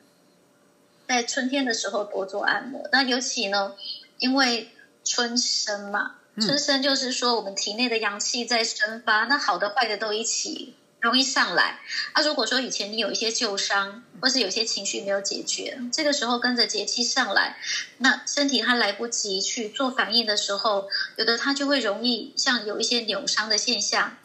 [1.08, 2.88] 在春天的时候多做按摩。
[2.92, 3.74] 那尤其呢，
[4.20, 4.70] 因为
[5.04, 11.80] 春生嘛，春生就是说我们体内的阳气在生发，那好的坏的都一起容易上来。
[12.16, 17.58] 那如果说以前你有一些旧伤，或是有些情绪没有解决，这个时候跟着节气上来，
[17.98, 20.88] 那身体它来不及去做反应的时候，
[21.18, 24.18] 有的它就会容易像有一些扭伤的现象。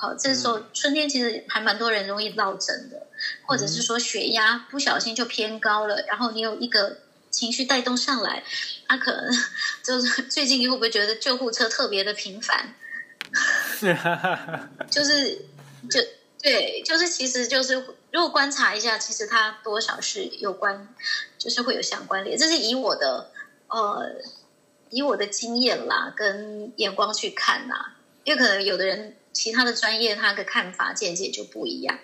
[0.00, 3.08] 好，这时候春天其实还蛮多人容易落枕的，
[3.44, 6.98] 或者是说血压不小心就偏高了，然后你有一个
[7.32, 8.44] 情绪带动上来，
[8.86, 9.28] 他可能
[9.82, 12.74] 就是 最近你会不会觉得救护车特别的频繁？
[14.88, 15.46] 就是
[15.90, 16.00] 就
[16.40, 17.74] 对，就是其实就是
[18.12, 20.94] 如果观察一下，其实它多少是有关，
[21.38, 22.38] 就是会有相关联。
[22.38, 23.32] 这是以我的
[23.66, 24.12] 呃
[24.90, 29.16] 以我的经验啦跟眼光去看呐，因为可能有的人。
[29.32, 31.98] 其他的专业，他的看法见解就不一样。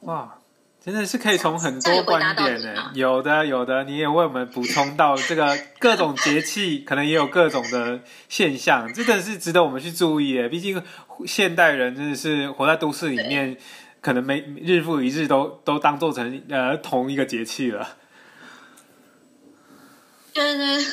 [0.00, 0.38] 哇，
[0.84, 10.48] 真的是可以从很多观点呢，有的有的，你也为我们补充到这个各种节气，可能也有各种的现象，真的是值得我们去注意诶。
[10.48, 10.82] 毕竟
[11.26, 13.56] 现代人真的是活在都市里面，
[14.00, 17.96] 可能每日复一日都都当做成呃同一个节气了。
[20.32, 20.84] 对对。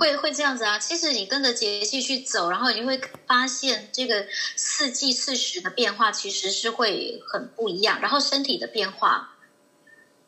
[0.00, 0.78] 会会这样子啊！
[0.78, 4.24] 其实你跟着节气去走，然后你会发现这个
[4.56, 9.36] 四季四时的变化其实是会很不一样，然后身体的变化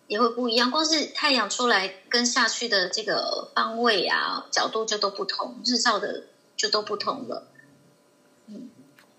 [0.09, 0.71] 也会不一样。
[0.71, 7.49] 光是太阳出来跟下去的这个方位啊、角度就都不同，日照的就都不同了。
[8.49, 8.69] 嗯，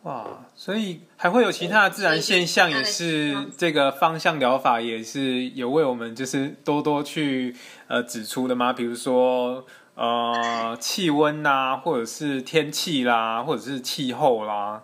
[0.03, 0.45] 哇！
[0.55, 7.55] 所以还会有其他的自然现象，也是这个方向疗法也是有为我们就是多多去
[7.87, 8.71] 呃指出的吗？
[8.71, 9.65] 比如说。
[9.95, 14.81] 呃，气温呐，或者是天气啦，或者是气候啦。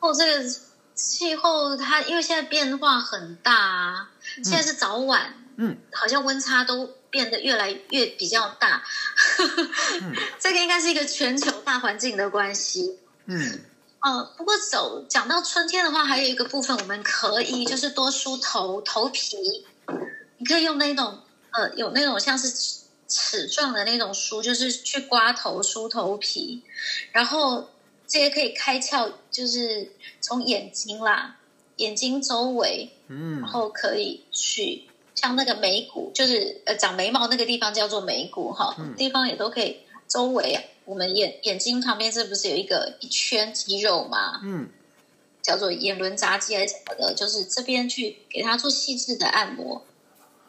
[0.00, 0.44] 哦，这个
[0.94, 4.08] 气候它因为现在变化很大，
[4.44, 8.82] 现在是早晚，嗯，好像温差都变得越来越比较大。
[10.38, 12.98] 这个应该是一个全球大环境的关系。
[13.24, 13.60] 嗯，
[14.00, 19.64] 呃，不过走讲到春天的话，还有一个部分我们可以就是多梳头头皮，
[20.36, 21.22] 你可以用那种。
[21.56, 22.52] 呃，有那种像是
[23.08, 26.62] 齿状的那种梳，就是去刮头梳头皮，
[27.12, 27.70] 然后
[28.06, 31.38] 这些可以开窍，就是从眼睛啦，
[31.76, 44.40] 眼睛周围，嗯，然后可以去像那个眉骨，就是呃长眉毛那个地方叫做眉骨哈，地方也都可以周围，我们眼眼睛旁边这不是有一个一圈肌肉吗？
[44.42, 44.68] 嗯，
[45.40, 49.86] 叫做眼轮匝肌还是什么的，就是这边去给它做细致的按摩，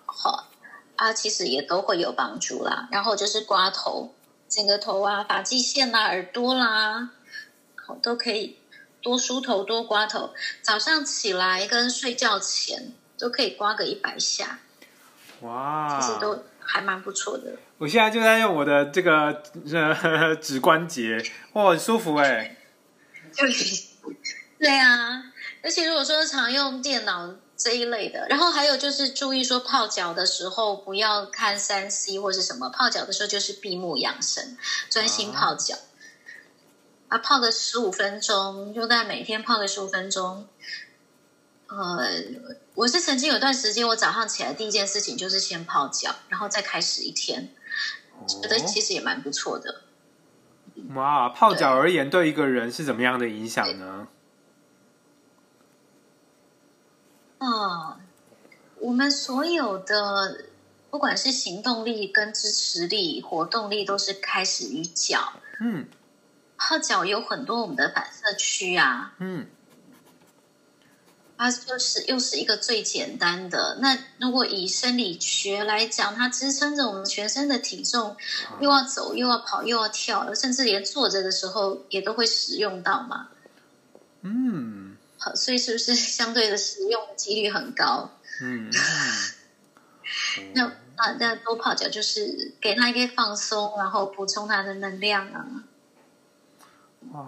[0.06, 0.50] 好。
[0.98, 2.90] 啊，其实也都会有帮助啦。
[2.92, 4.14] 然后就是刮头，
[4.50, 7.10] 整个头啊，发际线啦，耳朵啦，
[7.76, 8.58] 好都可以
[9.02, 10.34] 多梳头，多刮头。
[10.62, 14.60] 早上起来跟睡觉前都可以刮个一百下。
[15.42, 17.54] 哇，其实都还蛮不错的。
[17.78, 22.58] 我现在就在用我的这个呃指关节，哇，很舒服哎。
[23.38, 23.48] 对，
[24.58, 25.32] 对啊，
[25.62, 34.58] 而且如果说常用电脑这一类的，然后还有就是注意说泡脚的时候不要看三 C 或是什么，泡脚的时候就是闭目养神，
[34.90, 35.76] 专心泡脚。
[37.08, 40.46] 啊，泡个十五分钟，就在每天泡个十五分钟。
[41.68, 42.06] 呃，
[42.76, 47.50] 我是曾经有段时间，我早上起来第一件事情就是先泡脚，然后再开始一天，
[48.28, 49.84] 觉得其实也蛮不错的。
[50.94, 54.08] 哇，泡脚而言，对一个人是怎么样的影响呢？
[57.38, 58.00] 啊，
[58.80, 60.46] 我们所有的
[60.90, 65.34] 不管是行动力、跟支持力、活动力，都是开始于脚。
[65.60, 65.88] 嗯，
[66.56, 69.14] 后脚有很多我们的反射区啊。
[69.20, 69.48] 嗯。
[71.40, 73.78] 它就是又是一个最简单的。
[73.80, 78.18] 那如果以生理学来讲，它支撑着我们全身的体重，
[78.60, 83.28] 又要走又要跑又要跳，甚至连坐着的时候也都会使用到嘛。
[84.24, 84.77] 嗯，
[85.28, 88.12] 好，所以是不是相对的使用几率很高？
[88.42, 88.72] 嗯，
[90.54, 95.46] 那啊，那多泡脚就是给他一个放松，然后补充他的能量啊。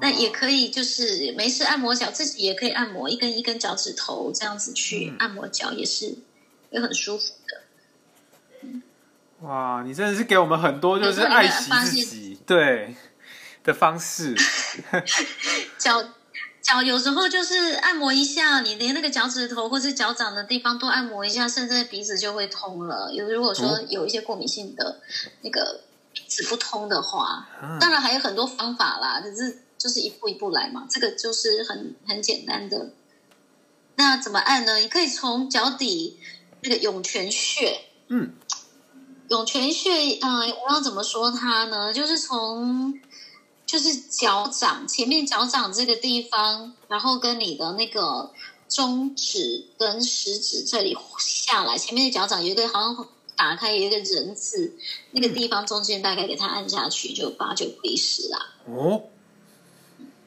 [0.02, 6.16] 那也可以，就是没事按摩脚，自己也可以按摩一根一根脚趾头，这样子去按摩脚也是
[6.70, 7.64] 也很舒服的。
[9.42, 12.96] 哇，你真的是给我们很多就是爱惜自己对
[13.64, 14.36] 的方式。
[15.78, 16.04] 脚
[16.62, 23.12] 脚有时候就是按摩一下，你连那个脚趾头或是脚掌的地方都按摩一下，甚至鼻子就会通了。
[23.14, 25.02] 有如果说有一些过敏性的
[25.42, 25.82] 那个
[26.14, 27.48] 鼻子不通的话，
[27.80, 29.64] 当然还有很多方法啦，只是。
[29.80, 32.90] 就是一步一步来嘛，这个就是很很简单的。
[33.96, 34.76] 那怎么按呢？
[34.76, 36.20] 你可以从脚底
[36.64, 38.34] 那个涌泉穴，嗯，
[39.30, 41.94] 涌泉穴，嗯，我要怎么说它呢？
[41.94, 43.00] 就是从
[43.70, 48.32] 就是脚掌前面脚掌这个地方，然后跟你的那个
[48.68, 54.74] 中指跟食指这里下来，前面的脚掌有一个好像打开有一个人字，
[55.12, 58.48] 那个地方中间大概给它按下去，就八九不离十啦。
[58.66, 59.04] 哦。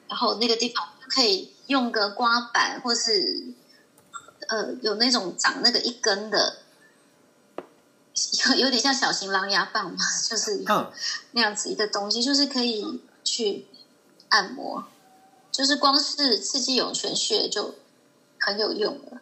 [0.07, 3.55] 然后那个地方可以用个刮板，或是
[4.47, 6.59] 呃有那种长那个一根的，
[8.47, 9.99] 有有点像小型狼牙棒嘛，
[10.31, 10.63] 就是
[11.33, 13.67] 那样子一个东西，就是可以去
[14.29, 14.85] 按摩，
[15.51, 17.75] 就是光是刺激涌泉穴就
[18.39, 19.21] 很有用了。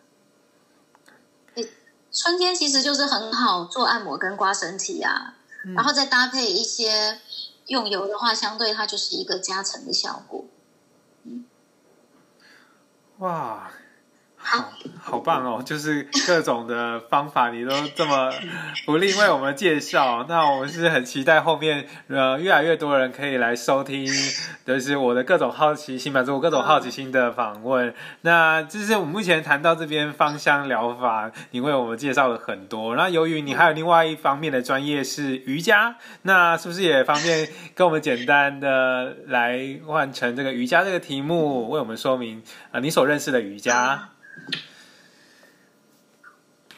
[2.13, 5.37] 春天其实就是很好做按摩跟刮身体啊，
[5.77, 7.21] 然后再搭配一些
[7.67, 10.45] 用油的话，相对它就是一个加成的效果。
[13.19, 13.71] 哇！
[14.51, 15.63] 好好棒哦！
[15.65, 18.33] 就是各种的方法，你都这么
[18.85, 20.27] 不吝为我们介绍。
[20.29, 24.05] 那我们是很期待后面呃越来越多人可以来收听，
[24.67, 27.95] 就是我的各种好奇心，满足我各种好奇心的访问。
[28.23, 32.97] 那这是我们目前谈到这边芳香疗法，你为我们介绍了很多。
[32.97, 44.09] 那由于你还有另外一方面的专业是瑜伽，那是不是也方便跟我们简单的来换成这个瑜伽这个题目，为我们说明啊你所认识的瑜伽？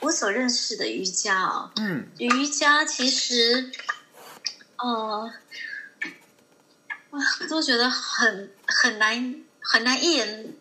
[0.00, 3.70] 我所认识的瑜伽啊，嗯，瑜伽其实，
[4.76, 5.32] 呃，
[7.10, 10.54] 哇，都觉得很很难很难一言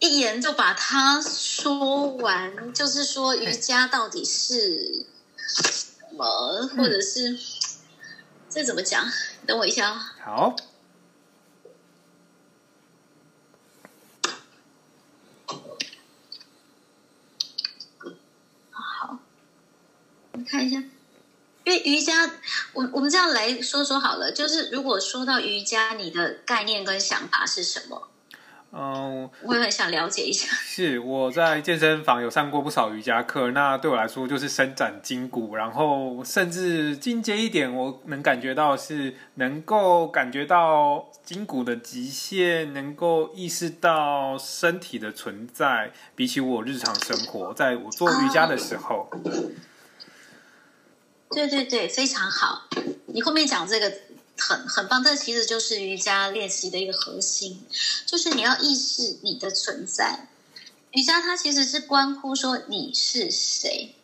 [0.00, 2.74] 一言就把它说完。
[2.74, 7.38] 就是说，瑜伽到底是什么，或者是
[8.50, 9.08] 这怎么讲？
[9.46, 10.14] 等我一下啊。
[10.24, 10.56] 好。
[20.44, 20.76] 看一下，
[21.64, 22.12] 因为瑜伽，
[22.72, 24.30] 我我们这样来说说好了。
[24.32, 28.08] 就是如果说到瑜伽，你的概念跟想法是什么？
[28.78, 30.54] 嗯，我也很想了解一下。
[30.54, 45.92] 是我在健身房有上过不少瑜伽课，那对我来说就是伸展筋骨，然后甚至进阶一点，我能感觉到是能够感觉到筋骨的极限，能够意识到身体的存在。
[46.14, 49.08] 比起我日常生活，在我做瑜伽的时候。
[51.30, 52.68] 对对对，非常好。
[53.06, 53.92] 你后面讲这个
[54.38, 57.64] 很很棒，这其实就是瑜伽练习的一个核心，
[58.06, 60.28] 就是你要意识你的存在。
[60.92, 63.94] 瑜伽它其实是关乎说你是谁。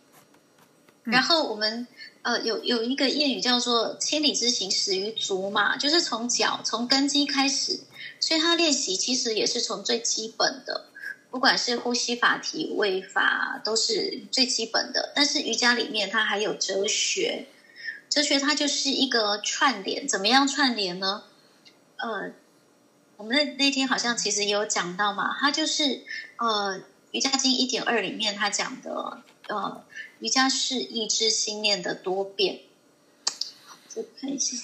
[1.05, 1.87] 然后我们
[2.23, 7.81] 呃有有一个谚语叫做“千里之行，始于足”嘛，就是从脚从根基开始，
[8.21, 10.87] 所以他练习其实也是从最基本的。
[11.33, 15.13] 不管是呼吸法、体位法，都是最基本的。
[15.17, 17.47] 但是瑜伽里面它还有哲学，
[18.11, 21.25] 哲学它就是一个串联，怎么样串联呢？
[21.97, 22.33] 呃，
[23.17, 26.03] 我们那那天好像其实也有讲到嘛，它就是
[26.37, 26.79] 呃
[27.13, 29.83] 《瑜伽经》一点二里面他讲的，呃，
[30.21, 32.61] 瑜伽是意志心念的多变。
[33.95, 34.57] 我看一下。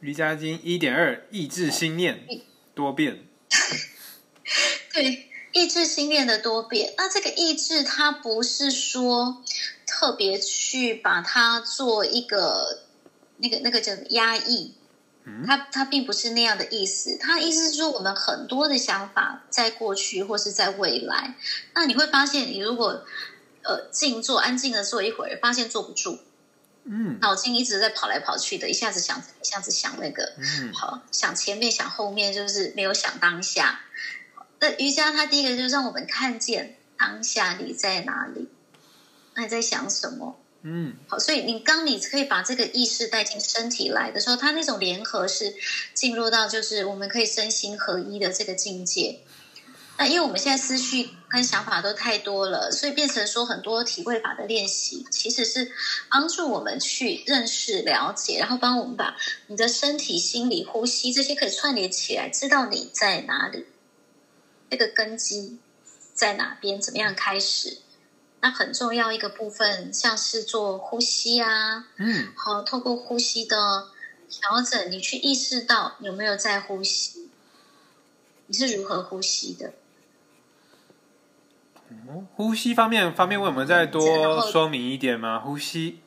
[0.00, 2.26] 瑜伽经一点二，意志心念
[2.74, 3.24] 多变。
[4.92, 6.92] 对，意志心念的多变。
[6.96, 9.42] 那这个意志，它不是说
[9.86, 12.80] 特别去把它做一个
[13.36, 14.74] 那个那个叫压抑，
[15.46, 17.16] 它它并不是那样的意思。
[17.18, 21.34] 它意思是说，我们很多的想法在过去或是在未来。
[21.74, 23.04] 那你会发现，你如果
[23.62, 26.18] 呃静坐，安静的坐一会儿，发现坐不住。
[26.84, 33.80] 嗯，脑筋一直在跑来跑去的，一下子想，一下子想那个，嗯，好想前面想后面，就是没有想当下。
[34.60, 38.48] 那瑜伽它第一个就是让我们看见当下你在哪里，
[39.34, 40.38] 那你在想什么？
[40.62, 45.54] 嗯，好，所以你当你可以把这个意识带进身体来的时候，它那种联合是
[45.94, 49.20] 进入到就是我们可以身心合一的这个境界。
[49.96, 55.72] 那因为我们现在思绪跟想法都太多了，所以变成说很多体会法的练习，其实是
[56.10, 63.66] 帮助我们去认识、了解，然后帮我们把你的身体、心理、呼吸这些可以串联起来，知道你在哪里，
[64.70, 65.58] 这个根基
[66.14, 67.78] 在哪边，怎么样开始。
[68.40, 73.88] 那很重要一个部分，像是做呼吸啊，嗯，好，透过呼吸的
[74.30, 77.28] 调整，你去意识到有没有在呼吸，
[78.46, 79.74] 你是如何呼吸的。
[82.36, 85.40] 呼吸方面，方便为我们再多说明一点吗？
[85.40, 86.00] 呼吸，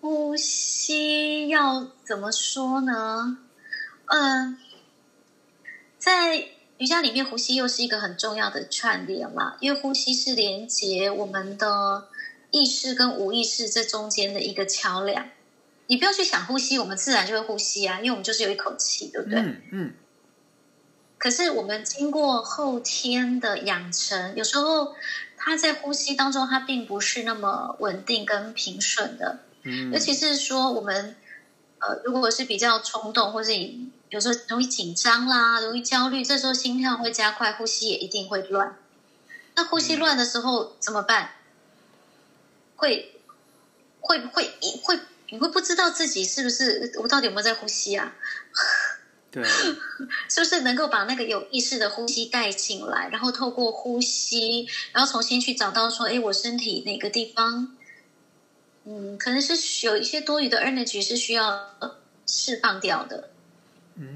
[0.00, 3.38] 呼吸要怎么说呢？
[4.06, 4.58] 嗯，
[6.02, 6.48] 在
[6.78, 12.08] 瑜伽里面，呼吸又是一个很重要的串联嘛，因为呼吸是连接我们的
[12.50, 15.28] 意识跟无意识这中间的一个桥梁。
[15.86, 19.38] 你不要去想呼吸，我们自然就会呼吸啊，因为我们就是有一口气，对不对？
[19.38, 19.92] 嗯嗯。
[21.18, 24.96] 可是我们经过后天的养成，有时候
[25.36, 29.38] 他在呼吸当中，他并不是那么稳定跟平顺的。
[29.62, 31.14] 嗯，尤其是说我们
[31.78, 33.52] 呃，如果是比较冲动，或是
[34.12, 38.76] 有时候容易紧张啦，容易焦虑，这时候心跳会加快，呼吸也一定会乱。
[39.54, 41.30] 那呼吸乱的时候怎么办？
[42.76, 43.18] 会
[44.00, 44.52] 会会
[44.82, 45.00] 会，
[45.30, 48.12] 你会不知道自己是不是我到底有没有在呼吸啊？
[49.30, 49.42] 对，
[50.28, 57.74] 是不是能够把那个有意识的呼吸带进来，然后透过呼吸，然后重新去找到说，哎，我身体哪个地方，
[58.84, 61.70] 嗯，可能是有一些多余的 energy 是需要
[62.26, 63.31] 释放掉的，嗯，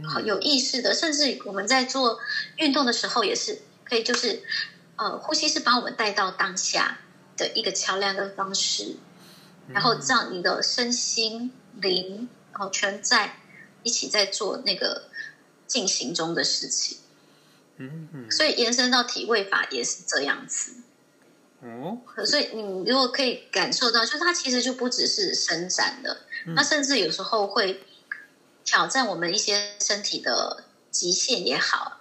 [0.09, 2.18] 好，有意识的，甚至我们在做
[2.57, 4.43] 运动的时候也是可以，就是
[4.97, 6.99] 呃，呼吸是把我们带到当下
[7.37, 8.97] 的一个桥梁的方式，
[9.68, 13.41] 然后让你的身心灵然后全在。
[13.83, 15.05] 一起在做那个
[15.68, 16.99] 进行中的事情，
[17.77, 18.09] 嗯。
[18.12, 20.72] 嗯，所以延伸到体位法也是这样子，
[21.61, 27.81] 哦，所以你如果可以感受到，就它其实就不只是伸展的，那甚至有时候会
[28.67, 32.01] 挑战我们一些身体的极限也好，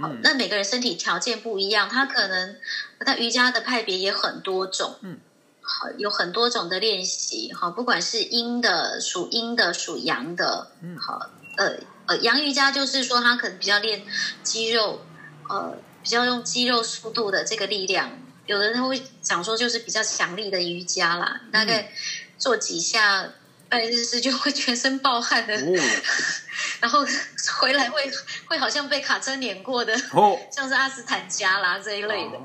[0.00, 2.56] 好，那每个人身体条件不一样，他可能
[3.00, 5.18] 那瑜伽的派别也很多种，嗯。
[5.66, 14.04] 好，有很多种的练习，好，不管是阴的、属阴的、属阳的，嗯，好，呃呃，阳瑜伽就是说，他可能比较练
[14.42, 15.00] 肌肉，
[15.48, 18.10] 呃，比较用肌肉速度的这个力量。
[18.44, 21.90] 有的人会讲说，就是比较强力的瑜伽啦，大概
[22.36, 23.30] 做几下，
[23.74, 25.56] 拜日式就会全身暴汗的，
[26.80, 27.04] 然后
[27.58, 28.08] 回来会
[28.46, 32.38] 会好像被卡车碾过的，哦， 像是阿斯坦加啦这一类的。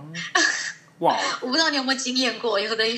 [1.00, 1.16] 哇！
[1.40, 2.96] 我不知道你有没有经验过，有的有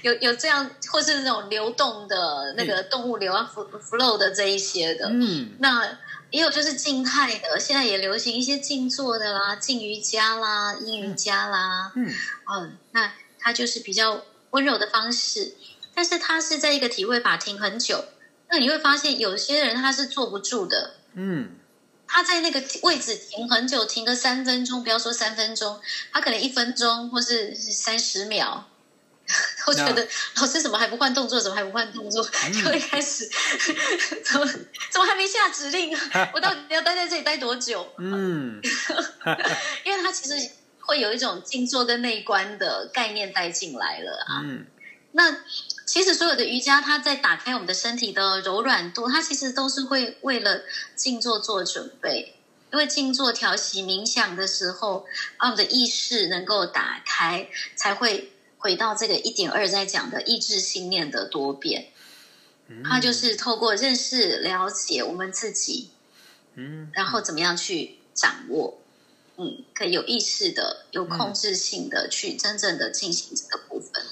[0.00, 5.10] 有有这样，或是那种流动的那个动物流啊，flow 的这一些的。
[5.10, 5.98] 嗯，那
[6.30, 11.92] 也有就是静态的，现在也流行一些静坐的啦，静瑜伽啦，阴瑜伽啦。
[11.96, 12.10] 嗯，
[12.50, 15.54] 嗯，那它就是比较温柔的方式，
[15.94, 18.04] 但是他是在一个体位法停很久，
[18.50, 20.94] 那你会发现有些人他是坐不住的。
[21.14, 21.56] 嗯。
[22.14, 25.80] 他在那个位置停很久，停个三分钟，不要说三分钟，
[26.12, 28.68] 他可能一分钟或是三十秒，
[29.66, 31.40] 我觉得老师怎么还不换动作？
[31.40, 32.22] 怎么还不换动作？
[32.52, 33.26] 就会开始
[34.22, 34.46] 怎么
[34.90, 35.96] 怎么还没下指令？
[36.34, 37.90] 我到底要待在这里待多久？
[37.96, 38.60] 嗯，
[39.86, 44.42] 因为他其实会有一种静坐跟内观的概念带进来了啊。
[44.44, 44.66] 嗯，
[45.12, 45.38] 那。
[45.84, 50.62] 其实所有的瑜伽，它在打开我们的身体的柔软度，它其实都是会为了
[50.96, 52.36] 静坐做准备。
[52.72, 55.04] 因为静坐调息冥想的时候，
[55.36, 61.88] 把我们的意识能够打开，才会回到这个一点二在讲的意志信念的多变。
[62.82, 65.90] 它就是透过认识、了解我们自己，
[66.54, 68.78] 嗯，然后怎么样去掌握，
[69.36, 74.02] 嗯，可以有意识的、有控制性的去真正的进行这个部分。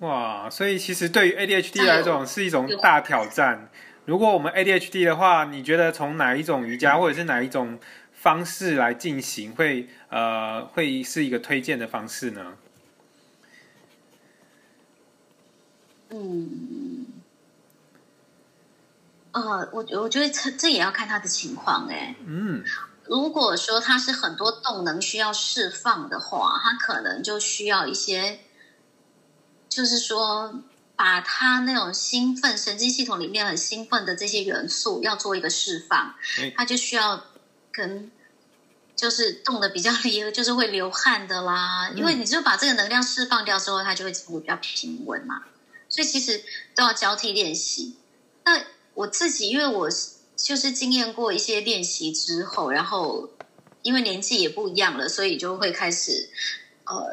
[0.00, 3.70] 哇，所以其实对于 ADHD 来讲是一种大挑战。
[4.06, 7.78] 如果我们 ADHD 的话，你觉得从哪一种瑜伽或者是哪一种
[8.12, 12.54] 方式来进行会呃会是一个推荐的方式呢？
[16.08, 17.06] 嗯，
[19.32, 22.16] 呃，我我觉得这这也要看他的情况哎。
[22.26, 22.64] 嗯
[23.06, 28.38] 如果说他是很多动能需要释放的话，他可能就需要一些，
[29.70, 30.62] 就是说
[30.96, 37.24] 把他那种兴奋神经系统里面很兴奋的这些元素要做一个释放哎，他就需要
[37.72, 38.10] 跟
[38.94, 45.44] 就是动的比较厉害，就是会流汗的啦，因为你就把这个能量释放掉之后，它就会进入比较平稳嘛。
[45.88, 46.44] 所以其实
[46.74, 47.96] 都要交替练习。
[48.44, 48.62] 那
[48.92, 49.88] 我自己，因为我
[50.36, 53.30] 就是经验过一些练习之后，然后
[53.80, 56.28] 因为年纪也不一样了，所以就会开始
[56.84, 57.10] 呃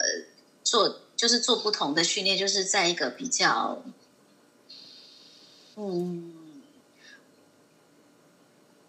[0.64, 3.84] 做，就是做不同的训练，就是在一个比较
[5.76, 6.34] 嗯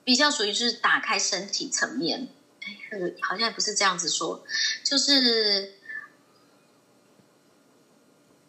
[0.04, 2.28] 比较属于就是打开身体层面。
[2.62, 4.44] 哎，呃好像也不是这样子说，
[4.84, 5.74] 就是。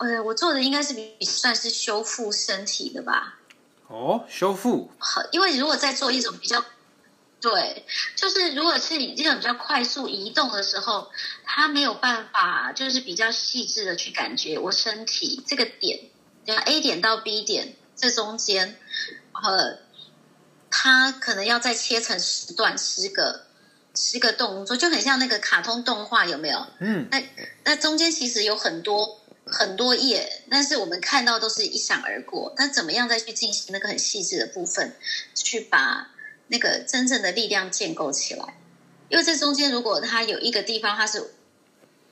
[0.01, 3.38] 呃，我做的应该是比算是修复身体的吧，
[3.88, 6.63] 哦，修复好，因为如果在做一种比较，
[7.42, 7.86] 对，
[8.16, 11.10] 就是如果是你这种比较快速移动的时候，
[11.46, 16.02] 他没有办法，就是比较细致的去感觉我身体这个点，
[16.46, 18.78] 就 A 点到 B 点这中间，
[19.32, 19.80] 呃，
[20.70, 23.46] 他可能要再切成十段、十个、
[23.96, 26.68] 十个动作，就很像那个卡通动画，有没有？
[26.80, 27.24] 嗯那
[27.64, 32.54] 那中间其实有很多很多页，但是我们看到都是一闪而过。
[32.58, 34.96] 那怎么样再去进行那个很细致的部分，
[35.34, 36.12] 去把
[36.50, 38.58] 那个真正的力量建构起来？
[39.10, 41.32] 因为这中间如果它有一个地方它是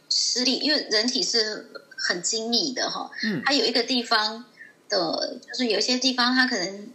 [0.10, 1.68] 失力，因为人体是
[1.98, 4.46] 很精密的哈，嗯它有一个地方
[4.90, 6.90] 的，就是有一些地方它可能。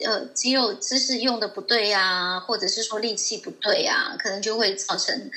[0.00, 5.28] 呃，肌肉姿势用的不对呀、或者是说力气不对呀、可能就会造成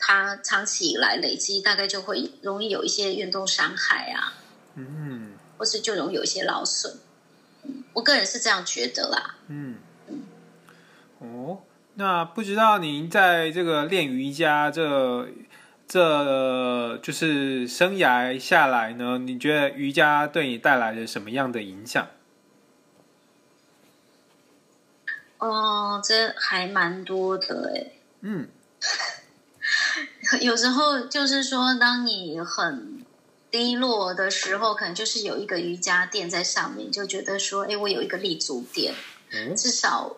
[0.00, 4.34] 它长期以来累积，大概就会容易有一些运动伤害啊，
[4.74, 6.98] 嗯或是就容易有一些劳损。
[7.62, 9.36] 嗯，我个人是这样觉得啦。
[9.46, 9.89] 嗯，哦，
[12.00, 15.28] 那不知道您在这个练瑜伽这
[15.86, 22.08] 这就是生涯下来呢，你觉得瑜伽对你带来了什么样的影响？
[25.36, 27.92] 哦，这还蛮多的诶。
[28.22, 28.48] 嗯
[30.40, 33.04] 有时候就是说，当你很
[33.50, 38.94] 低落的时候，可能就是有一个瑜伽垫在上面，就觉得说，哎，我有一个立足点，
[39.32, 40.16] 哦至少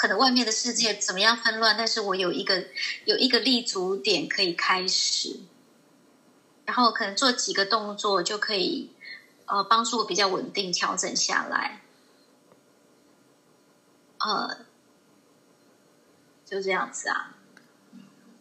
[0.00, 2.64] 可能外面的世界怎么样纷乱，但是我有一个
[3.04, 5.40] 有一个立足点可以开始，
[6.64, 8.92] 然后可能做几个动作就可以
[9.44, 11.82] 呃帮助我比较稳定调整下来，
[14.20, 14.64] 呃，
[16.46, 17.36] 就这样子啊。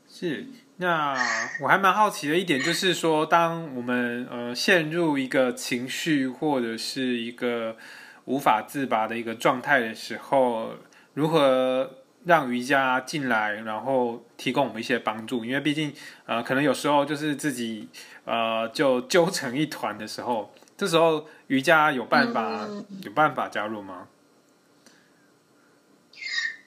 [0.08, 0.48] 是，
[0.78, 1.14] 那
[1.62, 7.76] 我还蛮好奇的一点就是说，当我们呃陷入一个情绪或者是一个
[8.24, 10.76] 无法自拔的一个状态的时候，
[11.20, 15.44] 如何让瑜伽进来，然后提供我们一些帮助？
[15.44, 15.94] 因为毕竟
[16.26, 17.90] 呃，可能有时候就是自己
[18.24, 24.08] 呃就揪成一团的时候，这时候瑜伽有办法、嗯有办法加入吗？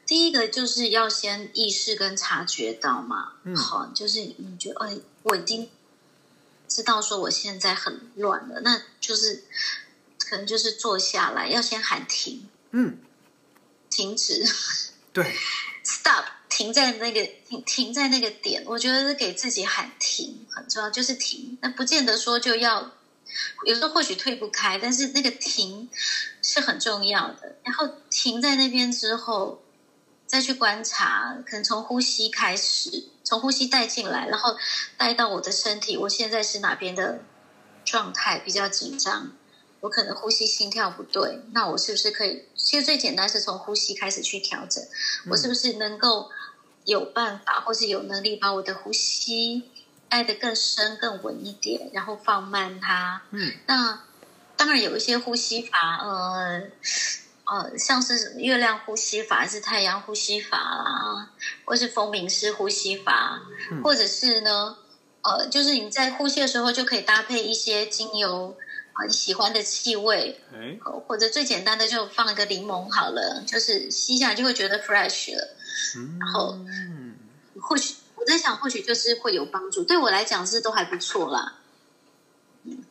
[0.05, 5.71] 第一个就是要先意识跟察觉到嘛，嗯好，就是你觉得，哎，我已经
[6.69, 9.45] 知道说我现在很乱了，那就是
[10.19, 12.99] 可能就是坐下来，要先喊停，嗯，
[13.93, 14.45] 停止
[15.12, 15.36] 对
[15.84, 22.93] ，，stop，停在那个停停在那个点，我觉得是给自己喊停很重要，就是停，那不见得说就要。
[23.64, 25.88] 有时候或许退不开，但是那个停
[26.43, 27.57] 是很重要的。
[27.64, 29.62] 然后停在那边之后，
[30.26, 34.57] 再去观察，可能从呼吸开始，从呼吸带进来，然后
[34.99, 37.22] 带到我的身体，我现在是哪边的
[37.86, 39.32] 状态比较紧张，
[39.80, 42.45] 我可能呼吸心跳不对，那我是不是可以？
[42.63, 44.83] 其实最简单是从呼吸开始去调整，
[45.31, 46.31] 我是不是能够
[46.85, 49.71] 有办法，或是有能力把我的呼吸
[50.09, 53.23] 带得更深、更稳一点，然后放慢它。
[53.31, 54.01] 嗯那
[54.57, 56.63] 当然有一些呼吸法，呃
[57.45, 61.31] 呃，像是月亮呼吸法，还是太阳呼吸法啦，
[61.65, 63.43] 或是风鸣式呼吸法，
[63.83, 64.77] 或者是呢，
[65.23, 68.57] 呃，就是你在呼吸的时候就可以搭配一些精油
[68.95, 75.57] 啊，你喜欢的气味，哎，或者最简单的就放一个柠檬好了，就是吸下来就会觉得 fresh 了。
[76.20, 76.59] 然后，
[77.61, 79.82] 或许我在想，或许就是会有帮助。
[79.82, 81.61] 对我来讲是都还不错啦。
[82.64, 82.84] 嗯，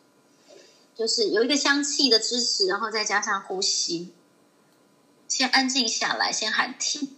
[0.95, 4.13] 就是有一个香气的支持，然后再加上呼吸。
[5.27, 7.15] 先安静下来，先喊停。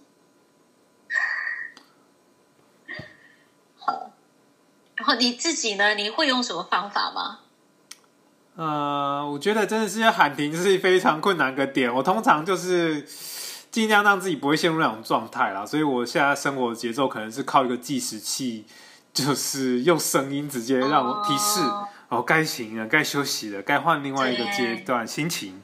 [3.80, 4.12] 好，
[4.96, 5.96] 然后你自己呢？
[5.96, 7.40] 你会用什么方法吗？
[8.56, 11.94] 呃，我觉得真的是要喊停是非常困难个点。
[11.94, 13.06] 我通常就是
[13.72, 18.66] 尽量让自己不会陷入那种状态啦，所以我现在生活节奏可能是靠一个计时器，
[19.12, 21.62] 就是用声音直接让我提示
[22.10, 25.62] 哦，该行了，该休息了，该换另外一个阶段心情。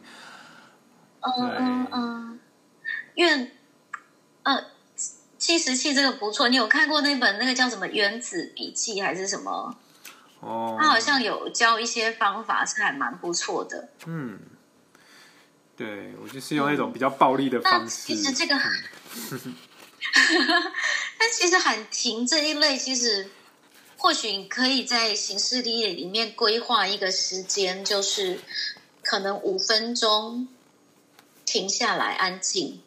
[1.22, 2.40] 嗯嗯嗯。
[3.14, 3.52] 因为，
[4.44, 4.64] 呃，
[5.38, 9.76] 计时器这个不错，你有看过那本那个叫什么《原子笔记》还是什么？
[10.40, 13.90] 哦，他好像有教一些方法，是还蛮不错的。
[14.06, 14.40] 嗯，
[15.76, 18.14] 对我就是用那种比较暴力的方式。
[18.14, 18.56] 其实这个，
[21.18, 23.30] 但其实喊停这一类，其实
[23.98, 28.40] 或许你可以在行事历里面规划一个时间，就是
[29.04, 30.48] 可能五分钟
[31.46, 32.82] 停下来安静。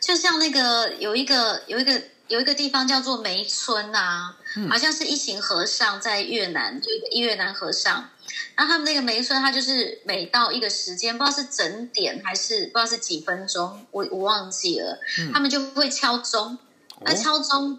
[0.00, 4.38] 就像那个有一个有一个有一个地方叫做梅村啊，
[4.70, 8.08] 好像是一行和尚在越南，就一越南和尚。
[8.54, 14.98] 然后他们那个梅村，他就是每到一个时间，不知道是整点还是不知道是几分钟，我我忘记了。
[15.34, 16.56] 他们就会敲钟，
[17.02, 17.78] 那敲钟，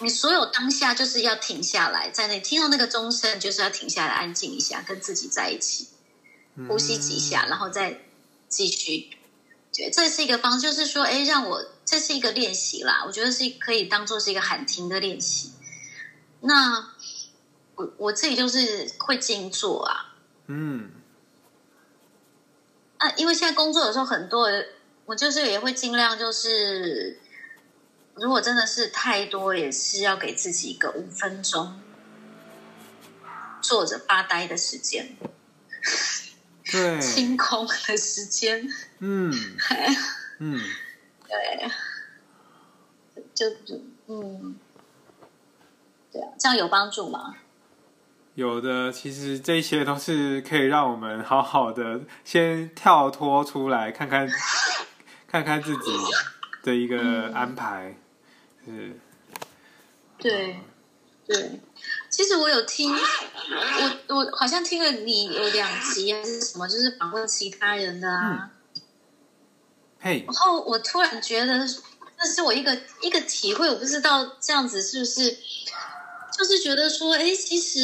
[0.00, 5.86] 你所有当下就是要停下来，在那听到那个钟声，就是要停下来，安静一下，跟自己在一起，
[6.68, 8.00] 呼吸几下，然后再
[8.48, 9.10] 继续。
[9.74, 13.04] 对，这是一个方，就是说，哎，让我这是一个练习啦。
[13.06, 15.52] 我觉得是可以当做是一个喊停的练习。
[16.40, 16.90] 那
[17.76, 20.14] 我我自己就是会静坐啊。
[20.46, 20.90] 嗯。
[22.98, 24.48] 啊，因为现在工作的时候很多，
[25.06, 27.18] 我就是也会尽量就是，
[28.14, 31.80] 如果真的是太多，也是要给自己一个五分钟
[33.62, 35.16] 坐着发呆的时间。
[36.72, 38.66] 对，清空的时间，
[39.00, 39.30] 嗯，
[40.40, 40.58] 嗯，
[41.28, 41.70] 对，
[43.34, 44.56] 就就嗯，
[46.10, 47.34] 对啊，这样有帮助吗？
[48.34, 54.26] 有的，其实这些都是可以让我们好好的先跳脱出来，看看
[55.28, 55.92] 看看自己
[56.62, 57.94] 的一个安排，
[58.64, 58.96] 是，
[60.18, 60.60] 对，
[61.26, 61.60] 对。
[62.12, 68.50] 其实我有听，我我好像听了你有两集还是什么，就是访问其他人的啊。
[69.98, 70.22] 嘿。
[70.26, 71.66] 然后我突然觉得，
[72.20, 75.38] 这是我一个一个体会，我不知道这样子是不是，
[76.36, 77.80] 就是觉得说，哎，其实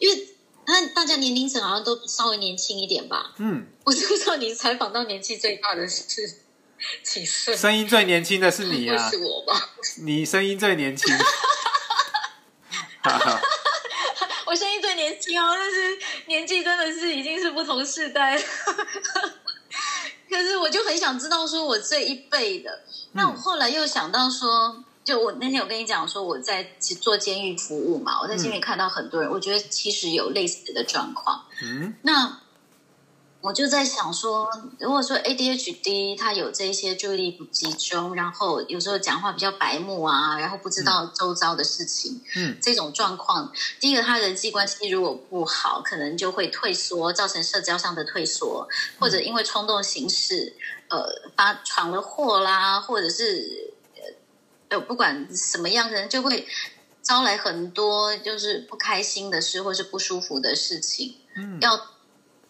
[0.00, 0.28] 因为
[0.66, 3.32] 那大家年龄层好像都稍微年轻一点吧。
[3.38, 3.68] 嗯。
[3.84, 6.02] 我就不知道你采访到年纪最大的是
[7.04, 7.56] 几岁？
[7.56, 9.08] 声音最年轻的是你啊？
[9.08, 9.70] 是我吧？
[10.02, 11.14] 你声音最年轻。
[15.28, 18.42] 音最年轻哦，但是年纪真的是已经是不同世代了。
[20.30, 22.80] 可是我就很想知道，说我这一辈的，
[23.12, 26.64] 那我后来又想到说，就我那天有跟你讲说，我在
[27.00, 31.44] 做监狱服务嘛，我在监狱看到很多人，我觉得其实有类似的状况。
[31.62, 32.40] 嗯，那。
[33.40, 48.68] 我就在想说，如果说 ADHD 他有这些注意力不集中，然后有时候讲话比较白目啊，然后不知道周遭的事情，嗯，这种状况，第一个他人际关系如果不好，可能就会退缩，造成社交上的退缩，
[48.98, 50.54] 或者因为冲动行事，
[50.88, 53.72] 呃，发闯了祸啦，或者是
[54.68, 56.44] 呃，不管什么样，可能就会
[57.02, 61.80] 招来很多就是不开心的事，或是不舒服的事情，嗯，要。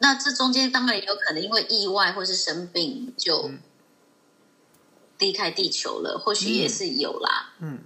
[0.00, 3.50] 那这中间当然也有可能因为意外或是生病就
[5.18, 7.52] 离开地球了，或许也是有啦。
[7.58, 7.80] 嗯，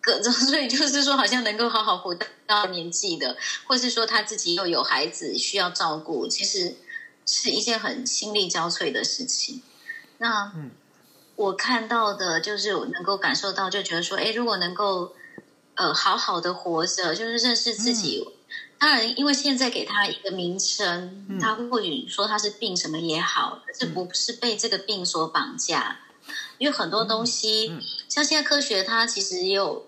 [0.00, 3.36] 各种 所以就是说，好像能够好好活到年纪的，
[3.66, 6.76] 或是说他自己又有孩子需要照顾，其实
[7.26, 9.62] 是一件很心力交瘁的事情。
[10.16, 10.52] 那
[11.36, 15.14] 我看到的就是我能够感受到，就觉得说，哎，如果能够
[15.74, 18.26] 呃好好的活着，就是认识自己。
[18.84, 26.00] 当然，因为现在给他一个名称，他或许说他是病什么也好，是不是被这个病所绑架？
[26.58, 27.78] 因为很多东西，
[28.10, 29.86] 像现在科学，它其实也有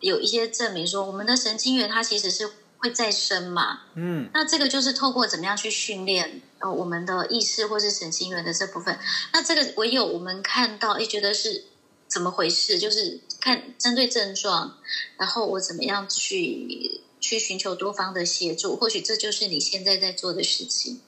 [0.00, 3.82] 有一些证明说，我们的神经元它其实是会再生嘛。
[3.94, 8.98] 嗯那这个就是透过怎么样去训练呃我们的意识或是神经元的这部分。
[9.32, 11.66] 那这个唯有我们看到，哎，觉得是
[12.08, 12.80] 怎么回事？
[12.80, 14.78] 就是看针对症状，
[15.18, 18.76] 然后我怎么样去去寻求多方的协助。
[18.76, 21.00] 或许这就是你现在在做的事情。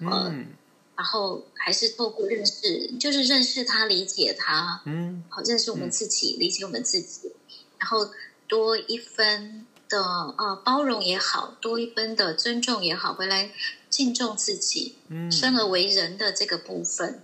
[0.00, 0.46] 嗯
[0.94, 7.32] 然后还是透过认识，就是认识他、理解他，嗯好认识我们自己，理解我们自己，
[7.78, 8.10] 然后
[8.46, 13.50] 多一分的呃包容也好，多一分的尊重也好，回来
[13.88, 17.22] 敬重自己，嗯生而为人的这个部分。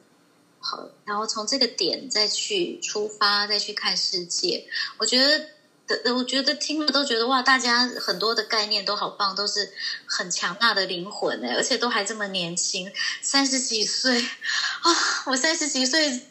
[0.61, 4.66] 好，然后从这个点再去出发，再去看世界。
[4.96, 5.46] 我觉得
[5.89, 9.72] 的，我觉得听了都觉得哇，大家很多的概念都好棒，都是
[10.07, 14.93] 很强大的灵魂哎，而且都还这么年轻，三十几岁啊！
[15.26, 16.28] 我三十几岁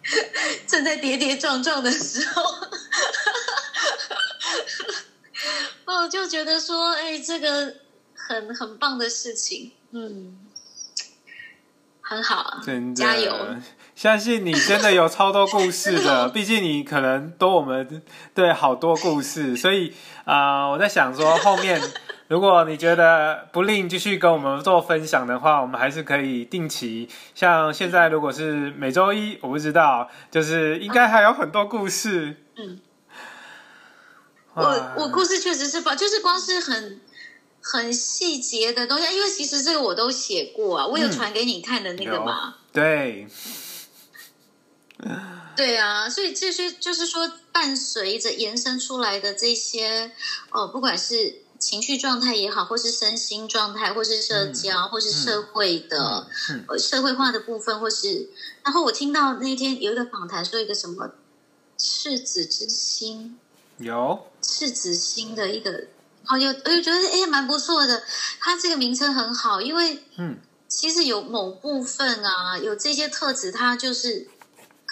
[0.66, 2.42] 正在跌跌撞撞的时候，
[5.84, 7.74] 我就觉得说，哎，这个
[8.14, 10.38] 很很棒的事情，嗯，
[12.00, 12.60] 很好
[12.94, 13.56] 加油！
[13.98, 18.00] 相信你真的有超多故事的， 毕竟你可能多我们
[18.32, 19.92] 对好多故事，所以
[20.24, 21.82] 啊、呃我在想说后面
[22.28, 32.36] 如果你觉得不吝继续跟我们做分享的话，我们还是可以定期，像现在如果是每周一，我不知道，就是应该还有很多故事。
[32.54, 32.78] 嗯，
[34.54, 37.00] 我我故事确实是把，就是光是很
[37.60, 42.54] 很细节的东西，因为其实这个我都写过啊，我有嗯传给你看的那个嘛。
[42.70, 43.26] 对，
[45.56, 50.12] 对啊，所以这些就是说，伴随着延伸出来的这些，
[50.50, 56.64] 哦，不管是情绪状态也好，或是身心状态，或是社交，或是社会的、嗯。
[56.68, 58.28] 呃社会化的部分，或是，
[58.62, 61.10] 然后我听到那天有一个访谈说一个什么
[61.76, 63.38] 赤子之心，
[63.78, 65.86] 有，赤子心的一个，
[66.28, 68.04] 哦，有我就觉得哎蛮不错的，
[68.38, 70.38] 它这个名称很好，因为嗯。
[70.70, 74.28] 其实有某部分啊，有这些特质，它就是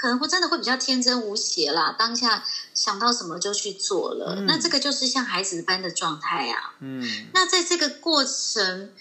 [0.06, 6.74] 可能会真的会比较天真无邪啦，当下想到什么就去做了，嗯那这个就是像孩子般的状态啊。
[6.78, 8.92] 嗯那在这个过程，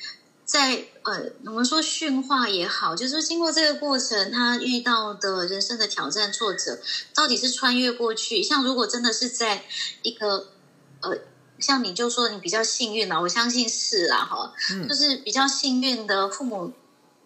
[0.45, 6.79] 在呃，我们说驯化也好，就是说经过这个过程，他遇到的人生的挑战、挫折，
[7.13, 8.41] 到底是穿越过去？
[8.41, 9.63] 像如果真的是在
[10.01, 10.47] 一个
[11.01, 11.19] 呃，
[11.59, 16.73] 像你就说你比较幸运啦，我相信是啦，哈，嗯就是比较幸运的父母。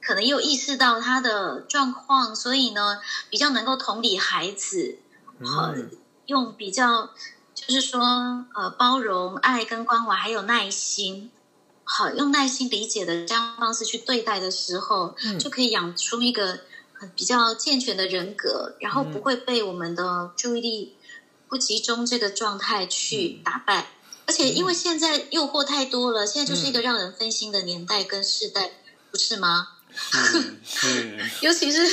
[0.01, 4.97] 可能又意识到他的状况，所以呢，比较能够同理孩子，
[5.43, 5.91] 好嗯。
[6.25, 7.09] 用比较
[7.55, 11.31] 就是说呃包容、爱跟关怀，还有耐心，
[11.83, 15.39] 好用耐心理解的这样方式去对待的时候，嗯。
[15.39, 16.59] 就可以养出一个
[17.15, 20.95] 比较健全的人格，然后不会被我们的注意力
[21.47, 23.91] 不集中这个状态去打败。
[24.27, 28.71] 而且因为现在诱惑太多了，现在就是一个让人分心的年代跟世代，
[29.09, 29.69] 不是吗？
[31.41, 31.87] 尤其是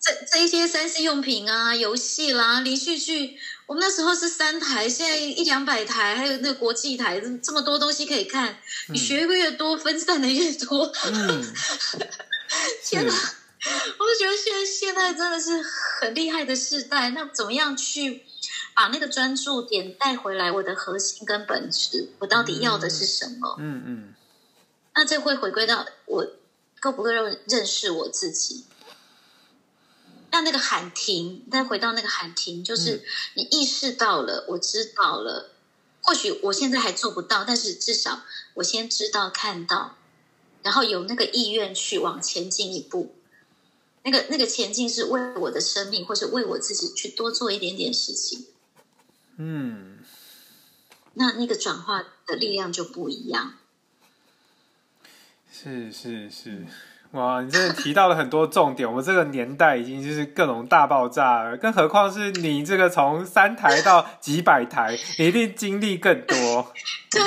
[0.00, 8.58] 这这一些三 C 用品啊、游戏啦、连续剧，我们那时候是三台，现在一两百台，还有那个国际台，这这么多东西可以看。
[8.88, 10.92] 你学越多，分散的越多。
[11.06, 11.54] 嗯，
[12.84, 13.12] 天哪！
[13.98, 15.60] 我就觉得现在现在真的是
[16.00, 17.10] 很厉害的时代。
[17.10, 18.22] 那怎么样去
[18.74, 20.52] 把那个专注点带回来？
[20.52, 23.56] 我的核心跟本质，我到底要的是什么？
[23.58, 24.14] 嗯嗯
[24.94, 26.26] 那这会回归到我
[26.80, 28.64] 够不够认认识我自己。
[30.30, 33.04] 那那个喊停，再回到那个喊停，就是
[33.34, 35.52] 你意识到了，我知道了，
[36.02, 38.22] 或许我现在还做不到，但是至少
[38.54, 39.96] 我先知道、看到，
[40.62, 43.14] 然后有那个意愿去往前进一步。
[44.04, 48.46] 那个那个前进是为我的生命，或是为我自己去多做一点点事情，
[49.36, 49.98] 嗯，
[51.14, 53.57] 那那个转化的力量就不一样。
[55.60, 56.64] 是是是，
[57.10, 57.42] 哇！
[57.42, 58.88] 你真的提到了很多重点。
[58.88, 66.72] 我们这个年代已经就是各种大爆炸了，更何况是你这个从三台到几百台，你一定经历更多。
[67.10, 67.22] 对，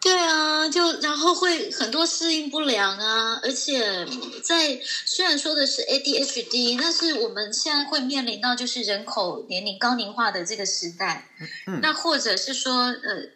[0.00, 4.04] 对啊，就然后会很多适应不良啊，而且
[4.42, 11.28] 在虽然说的是 ADHD，但是我们现在会面临到就是人口年龄高龄化的这个时代，
[11.68, 13.30] 嗯那或者是说呃，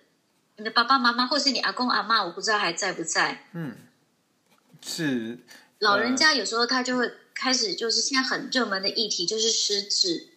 [0.60, 3.74] 你的爸爸妈妈或是你阿公阿妈，我不知道还在不在，嗯，
[4.82, 5.38] 是
[5.78, 10.29] 老人家有时候他就会开始就是现在很热门的议题就是失智。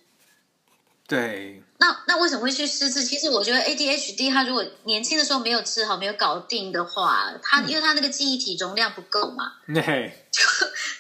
[1.06, 3.04] 对，那那为什么会去失智？
[3.04, 10.42] 其实我觉得 ADHD 他如果年轻的时候没有治好、没有搞定的话，他、因为他那个记忆体容量不够嘛， 就，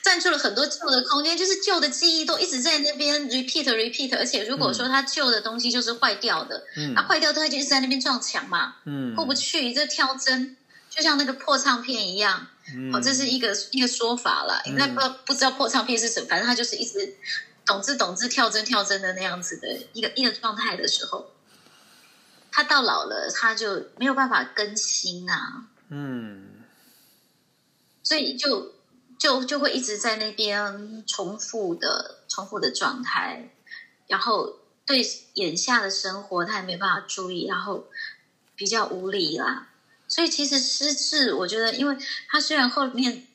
[0.03, 6.93] 占住了很多旧的空间，就是旧的记忆都一直在那边 repeat repeat，而且如果说它旧的东西就是坏掉的，嗯。
[6.93, 9.15] 它坏掉它就一直在那边撞墙嘛，嗯。
[9.15, 10.57] 过不去，这跳针
[10.89, 12.45] 就像那个破唱片一样，
[12.75, 12.93] 嗯。
[12.93, 17.15] 哦，这是一个一个说法了，应该不知道不知道破唱片是什么，反正它就是一直
[17.65, 21.31] 懂字懂字跳针跳针的那样子的一个一个状态的时候，
[22.51, 26.49] 他到老了他就没有办法更新啊，嗯。
[28.05, 28.73] 所以就
[29.17, 33.55] 就就会一直在那边重复的重复的状态，
[34.07, 35.01] 然后对
[35.35, 37.87] 眼下的生活他也没办法注意，然后
[38.57, 39.69] 比较无力啦。
[40.09, 41.97] 所以其实失智，我觉得，因为
[42.27, 43.25] 他虽然后面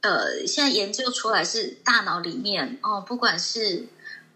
[0.00, 3.86] 呃现在研究出来是大脑里面哦，不管是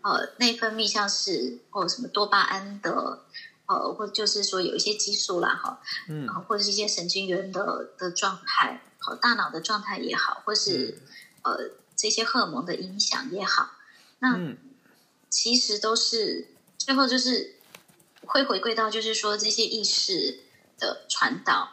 [0.02, 3.20] 呃内分泌像是哦什么多巴胺的。
[3.66, 10.98] 呃，或就是说有一些激素啦，哈，嗯啊，或者是一些神经元的的状态，好，大脑的状态也好，或是、
[11.40, 13.70] 呃这些荷尔蒙的影响也好，
[14.18, 14.58] 那嗯
[15.30, 17.54] 其实都是最后就是
[18.26, 20.40] 会回归到就是说这些意识
[20.78, 21.70] 的传导，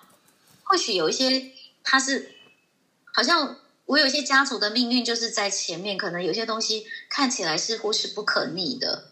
[0.64, 1.52] 或许有一些
[1.84, 2.32] 它是
[3.14, 9.12] 好像我有些家族的命运就是在前面，可能有些东西看起来似乎是不可逆的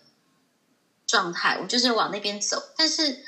[1.06, 3.24] 状态，我就是往那边走，但是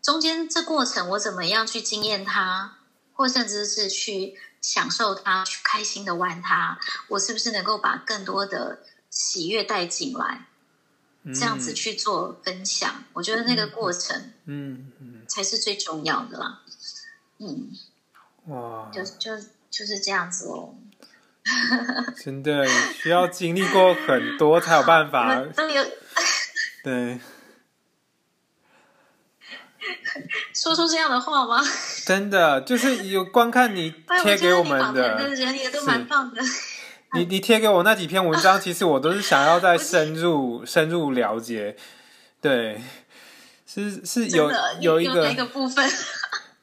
[0.00, 2.78] 中间这过程我怎么样去经验它，
[3.14, 6.78] 或甚至是去享受它，去开心的玩它，
[7.08, 10.46] 我是不是能够把更多的喜悦带进来，
[11.24, 13.04] 嗯这样子去做分享？
[13.14, 16.62] 我觉得那个过程嗯嗯才是最重要的啦。
[17.38, 17.72] 嗯，
[18.46, 19.36] 哇，就就
[19.70, 20.74] 就是这样子哦。
[22.22, 22.64] 真的
[22.94, 25.42] 需要经历过很多才有办法
[26.84, 27.18] 对，
[30.54, 31.60] 说出这样的话吗？
[32.04, 36.40] 真的就是有观看你 哎贴给我们的的，人也都蛮棒的。
[37.14, 41.76] 你你贴给我那几篇文章，其实我都是想要再深入深入了解，
[42.40, 42.80] 对，
[43.66, 45.88] 是是有有一个哪一个部分？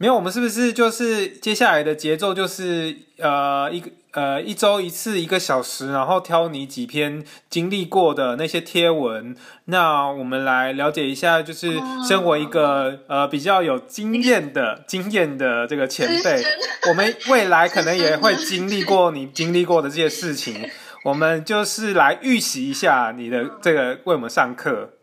[0.01, 9.35] 没有，我们是不是就是接下来的节奏就是呃一个呃一周一次一个小时，然后挑你几篇经历过的那些贴文，
[9.65, 12.05] 那我们来了解一下，就是哦。
[12.07, 16.41] 身为一个呃比较有经验的经验的这个前辈，
[16.87, 20.69] 我们未来可能也会经历过你经历过的这些事情，
[21.03, 24.93] 我们就是来预习一下你的这个为我们上课。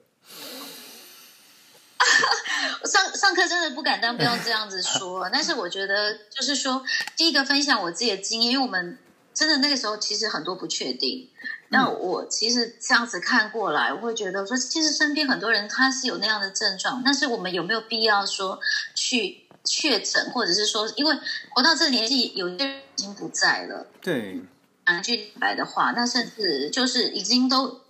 [2.87, 5.29] 上上课真的不敢当，不要这样子说。
[5.33, 6.85] 但是我觉得，就是说，
[7.17, 8.99] 第一个分享我自己的经验，因为我们
[9.35, 11.29] 真的那个时候其实很多不确定。
[11.69, 18.61] 那我其实这样子看过来，我会觉得说，其实身边很多人他是有那样的症状，但是我们有没有必要说
[18.95, 21.17] 去确诊，或者是说，因为
[21.51, 24.41] 活到这个年纪，有些人已经不在了，对，
[24.87, 27.81] 讲一句坦白的话，那甚至就是已经都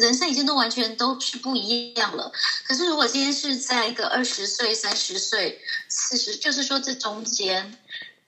[0.00, 2.32] 人生已经都完全都是不一样了。
[2.66, 7.78] 可是如果今天是在一个二十岁、三十岁、四十，就是说这中间，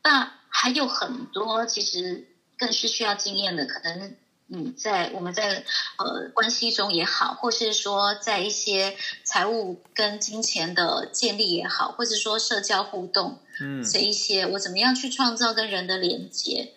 [0.05, 4.15] 那还有很多其实更是需要经验的，可能。
[4.49, 5.65] 你，在我们在
[5.97, 8.95] 呃关系中也好，或是说在一些
[9.25, 16.75] 财务跟金钱的建立也好，或者说社交互动，嗯这一些我怎么样去创造跟人的连接，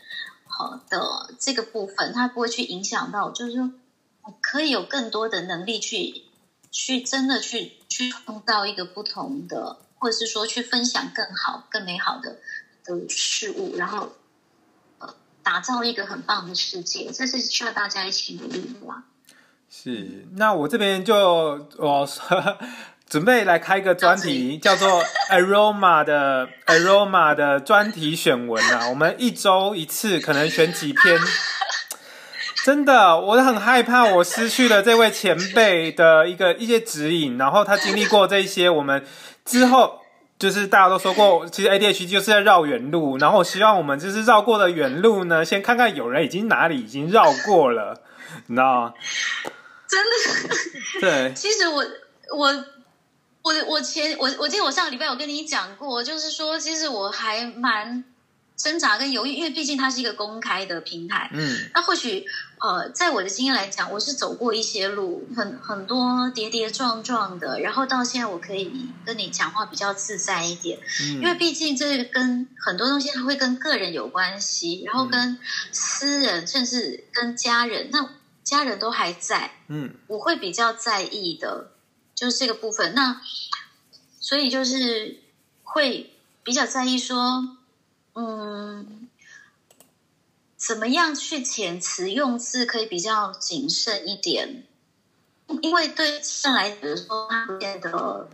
[0.47, 3.69] 好的这个部分，它不会去影响到，就是说我
[4.41, 6.23] 可以有更多的能力去
[6.71, 12.37] 去真的去去创造一个不同的，或者是说去分享更好、更美好的
[12.83, 14.13] 的事物，然后
[14.99, 19.03] 呃打造一个很棒的世界，这是需要大家一起努力的啦。
[19.69, 22.07] 是，那我这边就我
[23.07, 28.89] 准备来开一个专题，叫做 aroma 的 aroma 的专题选文啊。
[28.89, 31.19] 我们一周一次，可能选几篇。
[32.65, 39.05] 真的，我很害怕我失去了这位前辈的一个一些指引，然后他经历过这一些，我们
[39.45, 39.99] 之后
[40.39, 48.01] 就是大家都说过，其实 ADHD 就是在绕远路，然后我希望我们就是绕过的远路呢，先看看有人已经哪里已经绕过了，
[48.47, 48.93] 你知道吗？
[49.87, 50.55] 真的，
[51.01, 51.85] 对， 其实我
[52.35, 52.65] 我
[53.43, 58.03] 我我前我我记得我上个礼拜有跟你讲过，就是说其实我还蛮
[58.57, 61.29] 挣扎跟犹豫，因为毕竟它是一个公开的平台。
[61.33, 62.25] 嗯那或许
[62.57, 70.79] 呃，在我的经验来讲，我是走过一些路，很很多跌跌撞撞的，然后到现在我可以跟你讲话比较自在一点，
[71.15, 71.37] 因为嗯。
[71.37, 75.37] 毕竟这个跟很多东西它会跟个人有关系，然后跟
[75.71, 78.09] 私人甚至跟家人，那
[78.43, 79.93] 家人都还在，嗯。
[80.07, 81.71] 我会比较在意的，
[82.15, 82.95] 就是这个部分。
[82.95, 83.21] 那
[84.19, 85.19] 所以就是
[85.63, 87.57] 会比较在意说，
[88.15, 88.94] 嗯，
[90.65, 94.63] 怎么样去遣词用字可以比较谨慎一点？
[95.61, 98.27] 因为对上来说，他不见得。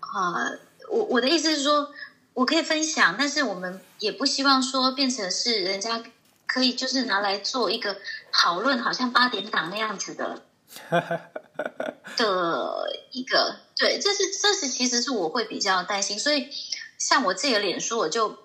[0.00, 0.50] 啊，
[0.88, 1.92] 我我的意思是说，
[2.32, 6.02] 我可以分享，但是我们也不希望说变成是人家
[6.46, 7.98] 可以就是拿来做一个
[8.32, 10.42] 讨论，好像八点档那样子的
[12.16, 13.56] 的一个。
[13.76, 16.48] 对，这是这是其实是我会比较担心，所以
[16.96, 18.36] 像我自己的脸书，我就不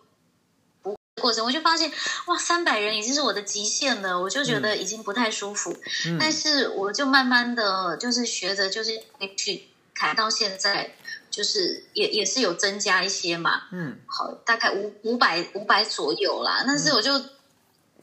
[1.26, 1.92] 过程，我就发现
[2.28, 5.76] 哇，三百人已经是我的极限了，我就觉得已经不太舒服。
[6.20, 8.92] 但是我就慢慢的就是学着，就是
[9.36, 10.96] 去看到现在。
[11.32, 16.64] 就是也也是有增加一些嘛，嗯，好，大概五五百五百左右啦。
[16.66, 17.12] 但是我就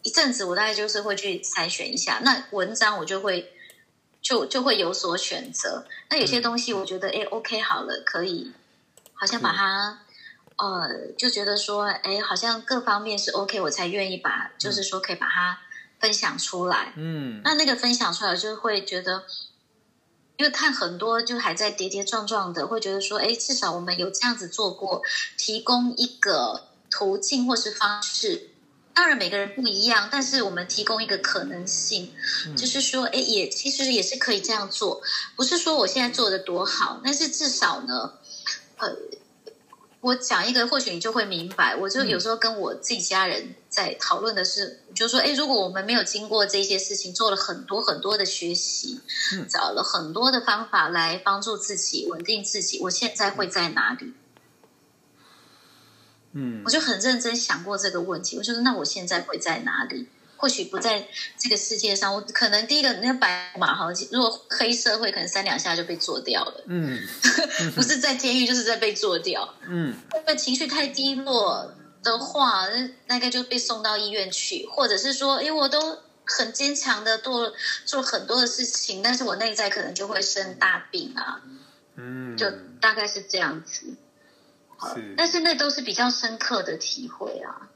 [0.03, 3.51] 一阵子，我大概就是会去筛选一下，那文章我就会
[4.20, 5.87] 就就会有所选择。
[6.11, 8.53] 那有些东西我觉得哎，OK 好了，可以，
[9.14, 10.01] 好像把它
[10.71, 15.59] 呃，就觉得说哎，好像各方面是 OK，我才愿意把，就是说可以把它
[15.99, 16.93] 分享出来。
[16.97, 19.25] 嗯，那那个分享出来就会觉得。
[20.39, 25.03] 因为看很多就还在跌跌撞撞的，会觉得说，哎，至少我们有这样子做过，
[25.37, 28.49] 提供一个途径或是方式。
[28.95, 32.13] 当然每个人不一样，但是我们提供一个可能性，
[32.57, 35.01] 就是说，哎，也其实也是可以这样做。
[35.37, 38.15] 不是说我现在做的多好，但是至少呢，
[38.79, 38.97] 呃。
[40.03, 41.76] 我讲一个，或许你就会明白。
[41.76, 49.00] 我就有时候跟我自己家人在讨论的是，就说：哎，如果我们没有经过这些事情，做了很多很多的学习，
[49.48, 54.12] 找了很多的方法来帮助自己稳定自己，我现在会在哪里？
[56.32, 58.36] 嗯，我就很认真想过这个问题。
[58.36, 60.09] 我就说，那我现在会在哪里？
[60.43, 61.07] 或许不在
[61.38, 66.64] 这个世界上，我可能第一个那白马哈，如果黑社会可能三两下就被做掉了。
[66.66, 66.99] 嗯，
[67.76, 69.55] 不是在监狱，就是在被做掉。
[69.68, 71.72] 嗯，因为情绪太低落
[72.03, 77.53] 的话，那大概就被送到医院去，或者是说，因为我都很坚强的做
[77.84, 81.40] 做很多的事情，但是我内在可能就会生大病啊。
[81.95, 83.95] 嗯，就大概是这样子。
[84.93, 87.70] 是，但是那都是比较深刻的体会啊。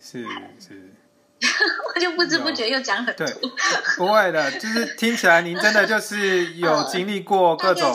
[0.00, 0.24] 是
[0.60, 0.94] 是。
[1.94, 3.26] 我就不知不觉又讲很多，
[3.96, 7.94] 不会的，就是听起来您真的就是 有经历过各种，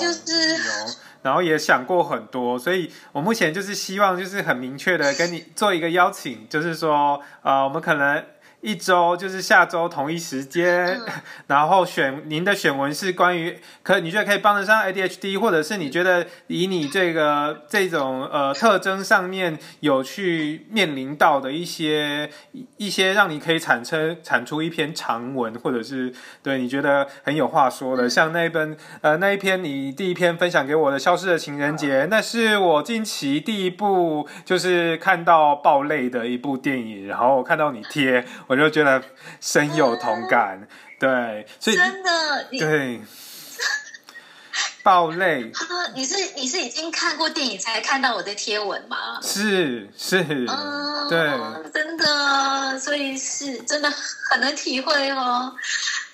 [1.22, 8.24] 然后也想过很多，所以我目前就是希望就是很明确的跟你做一个邀请，就是说，呃，我们可能。
[8.64, 10.98] 一周就是下周同一时间，
[11.48, 22.30] 然后选您的选文是关于可你觉得可以帮得上 ADHD，或者是你觉得以你这个这种呃特征上面有去面临到的一些
[22.78, 38.24] 一些让你可以产生产出一篇长文，或者是对你觉得很有话说的，像那一本呃那一篇你第一篇分享给我的《消失的情人节》，那是我近期第一部就是看到爆泪的一部电影，然后看到你贴。
[38.54, 39.04] 我就觉得
[39.42, 40.68] 深有同感，
[41.00, 43.02] 对，所以真的对
[44.84, 45.52] 爆泪。
[45.96, 49.20] 你是你是已经看过电影才看到我的贴文吗？
[49.24, 53.90] 是是，嗯对，真的，所以是真的
[54.30, 55.56] 很能体会哦。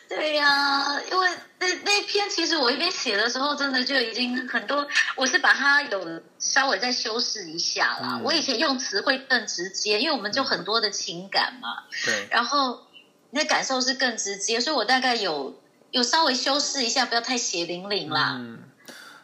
[0.10, 1.30] 对呀，因为
[1.60, 8.20] 那那篇其实我一边写的时候，真的就已经很多，我是把它有稍微再修饰一下啦。
[8.24, 11.84] 我以前用词会更直接，因为我们就很多的情感嘛。
[12.03, 12.28] 对。
[12.32, 12.88] 然后
[13.30, 18.36] 那感受是更直接，所以我大概有有稍微修饰一下，不要太血淋淋啦。
[18.39, 18.64] 嗯。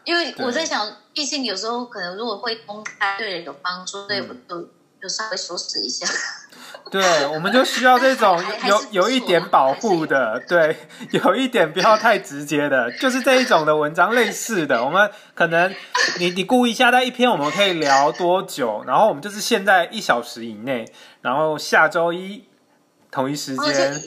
[0.03, 4.69] 因为我在想，毕竟有时候可能如果会公开对人有帮助，所以我就
[5.05, 6.07] 就稍微修饰一下。
[6.89, 10.77] 对，我们就需要这种 有有一点保护的，对，
[11.11, 14.83] 有一点不要太直接的，就是这一种的文章类似的。
[14.83, 15.73] 我们可能
[16.19, 18.83] 你你估一下，在一篇我们可以聊多久？
[18.87, 20.91] 然后我们就是现在一小时以内，
[21.21, 22.47] 然后下周一
[23.11, 24.01] 同一时间。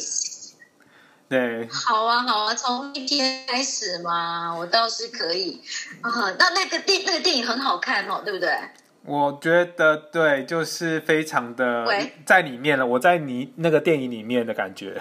[1.29, 5.61] 对，好啊，好啊，从一天开始嘛，我倒是可以
[6.01, 6.11] 啊。
[6.39, 8.51] 那那个电那个电影很好看哦，对不对？
[9.09, 11.87] 我觉得对，就是非常的
[12.27, 12.85] 在里面了。
[12.85, 15.01] 我在你那个电影里面的感觉，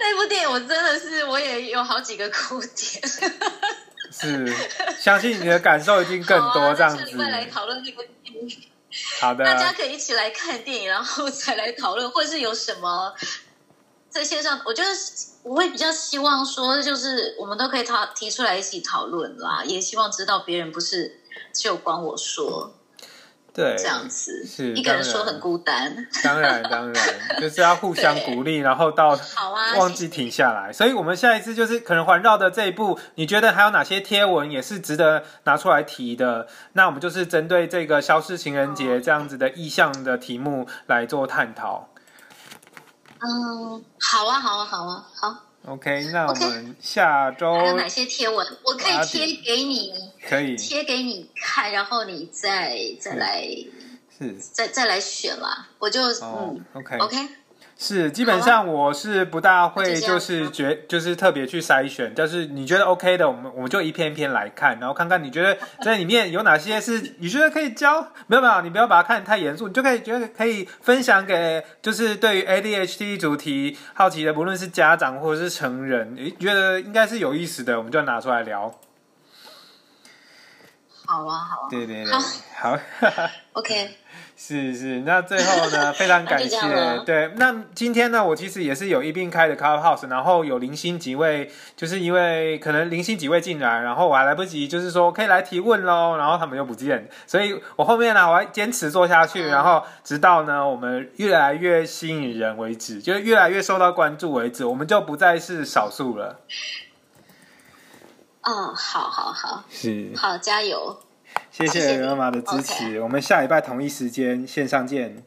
[0.00, 2.68] 那部电影我真的是我也有好几个哭点。
[4.10, 4.52] 是，
[4.98, 6.74] 相信你的感受一定更多。
[6.74, 8.62] 这样子，来讨论这个电影。
[9.20, 13.14] 好的，大家可以一起来看电影，然后再来讨论，或是有什么
[14.12, 14.90] 在线上，我觉得。
[15.44, 21.18] 我会比较希望说，就是我们都可以讨提出来一起讨论啦，也希望知道别人不是
[21.52, 22.74] 就光我说。
[23.52, 26.06] 对，这样子，是一个人说很孤单。
[26.22, 30.72] 当然，当然，就是要互相鼓励，然后到好啊，忘记停下来。
[30.72, 36.46] 所以，我们下一次就是可能环绕的这一步，你觉得还有哪些贴文也是值得拿出来提的？
[36.74, 41.88] 那我们就是针对这个消失情人节这样子的意向的题目来做探讨。
[43.24, 45.36] 嗯，好啊，好啊，好啊，好。
[45.64, 48.44] OK，那我们下周还有哪些贴文？
[48.64, 49.92] 我可以贴给你，
[50.28, 53.46] 可以贴给你看，然后你再再来
[54.18, 55.68] 是再再来选啦。
[55.78, 57.16] 我就哦嗯，OK，，OK，
[57.84, 78.72] 是，基本上我是不大会，就是觉，就是特别去筛选，就是你觉得 OK 的，我们我们就一篇一篇来看，然后看看你觉得在里面有哪些是 你觉得可以教，没有没有，你不要把它看得太严肃，你就可以觉得可以分享给，就是对于 ADHD 主题好奇的，不论是家长或者是成人，你觉得应该是有意思的，我们就拿出来聊。
[81.04, 82.20] 好啊，好啊，对对对，好。
[82.60, 82.78] 好。
[83.54, 83.90] OK，
[84.44, 86.58] 是是，那最后呢， 非常感谢。
[87.06, 99.46] 对，那今天呢，我其实也是有一并开的 Clubhouse，然后有零星几位，就是因为可能零星几位进来，然后我还来不及，就是说可以来提问喽，然后他们又不见，所以我后面呢，我要坚持做下去，嗯。
[99.46, 106.40] 然后直到呢我们越来越吸引人为止，就是越来越受到关注为止，我们就不再是少数了。
[108.40, 109.62] 嗯，好好好。
[109.70, 110.98] 是，好，加油，
[111.50, 111.96] 谢谢谢你。
[111.98, 115.22] 谢罗马的支持，我们下礼拜同一时间线上见，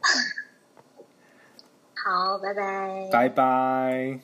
[1.94, 4.20] 好，拜拜，拜拜，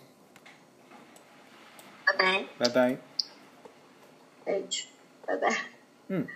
[2.07, 2.97] 拜拜，拜拜。
[4.45, 4.63] 哎，
[5.27, 5.57] 拜拜。
[6.09, 6.27] 嗯。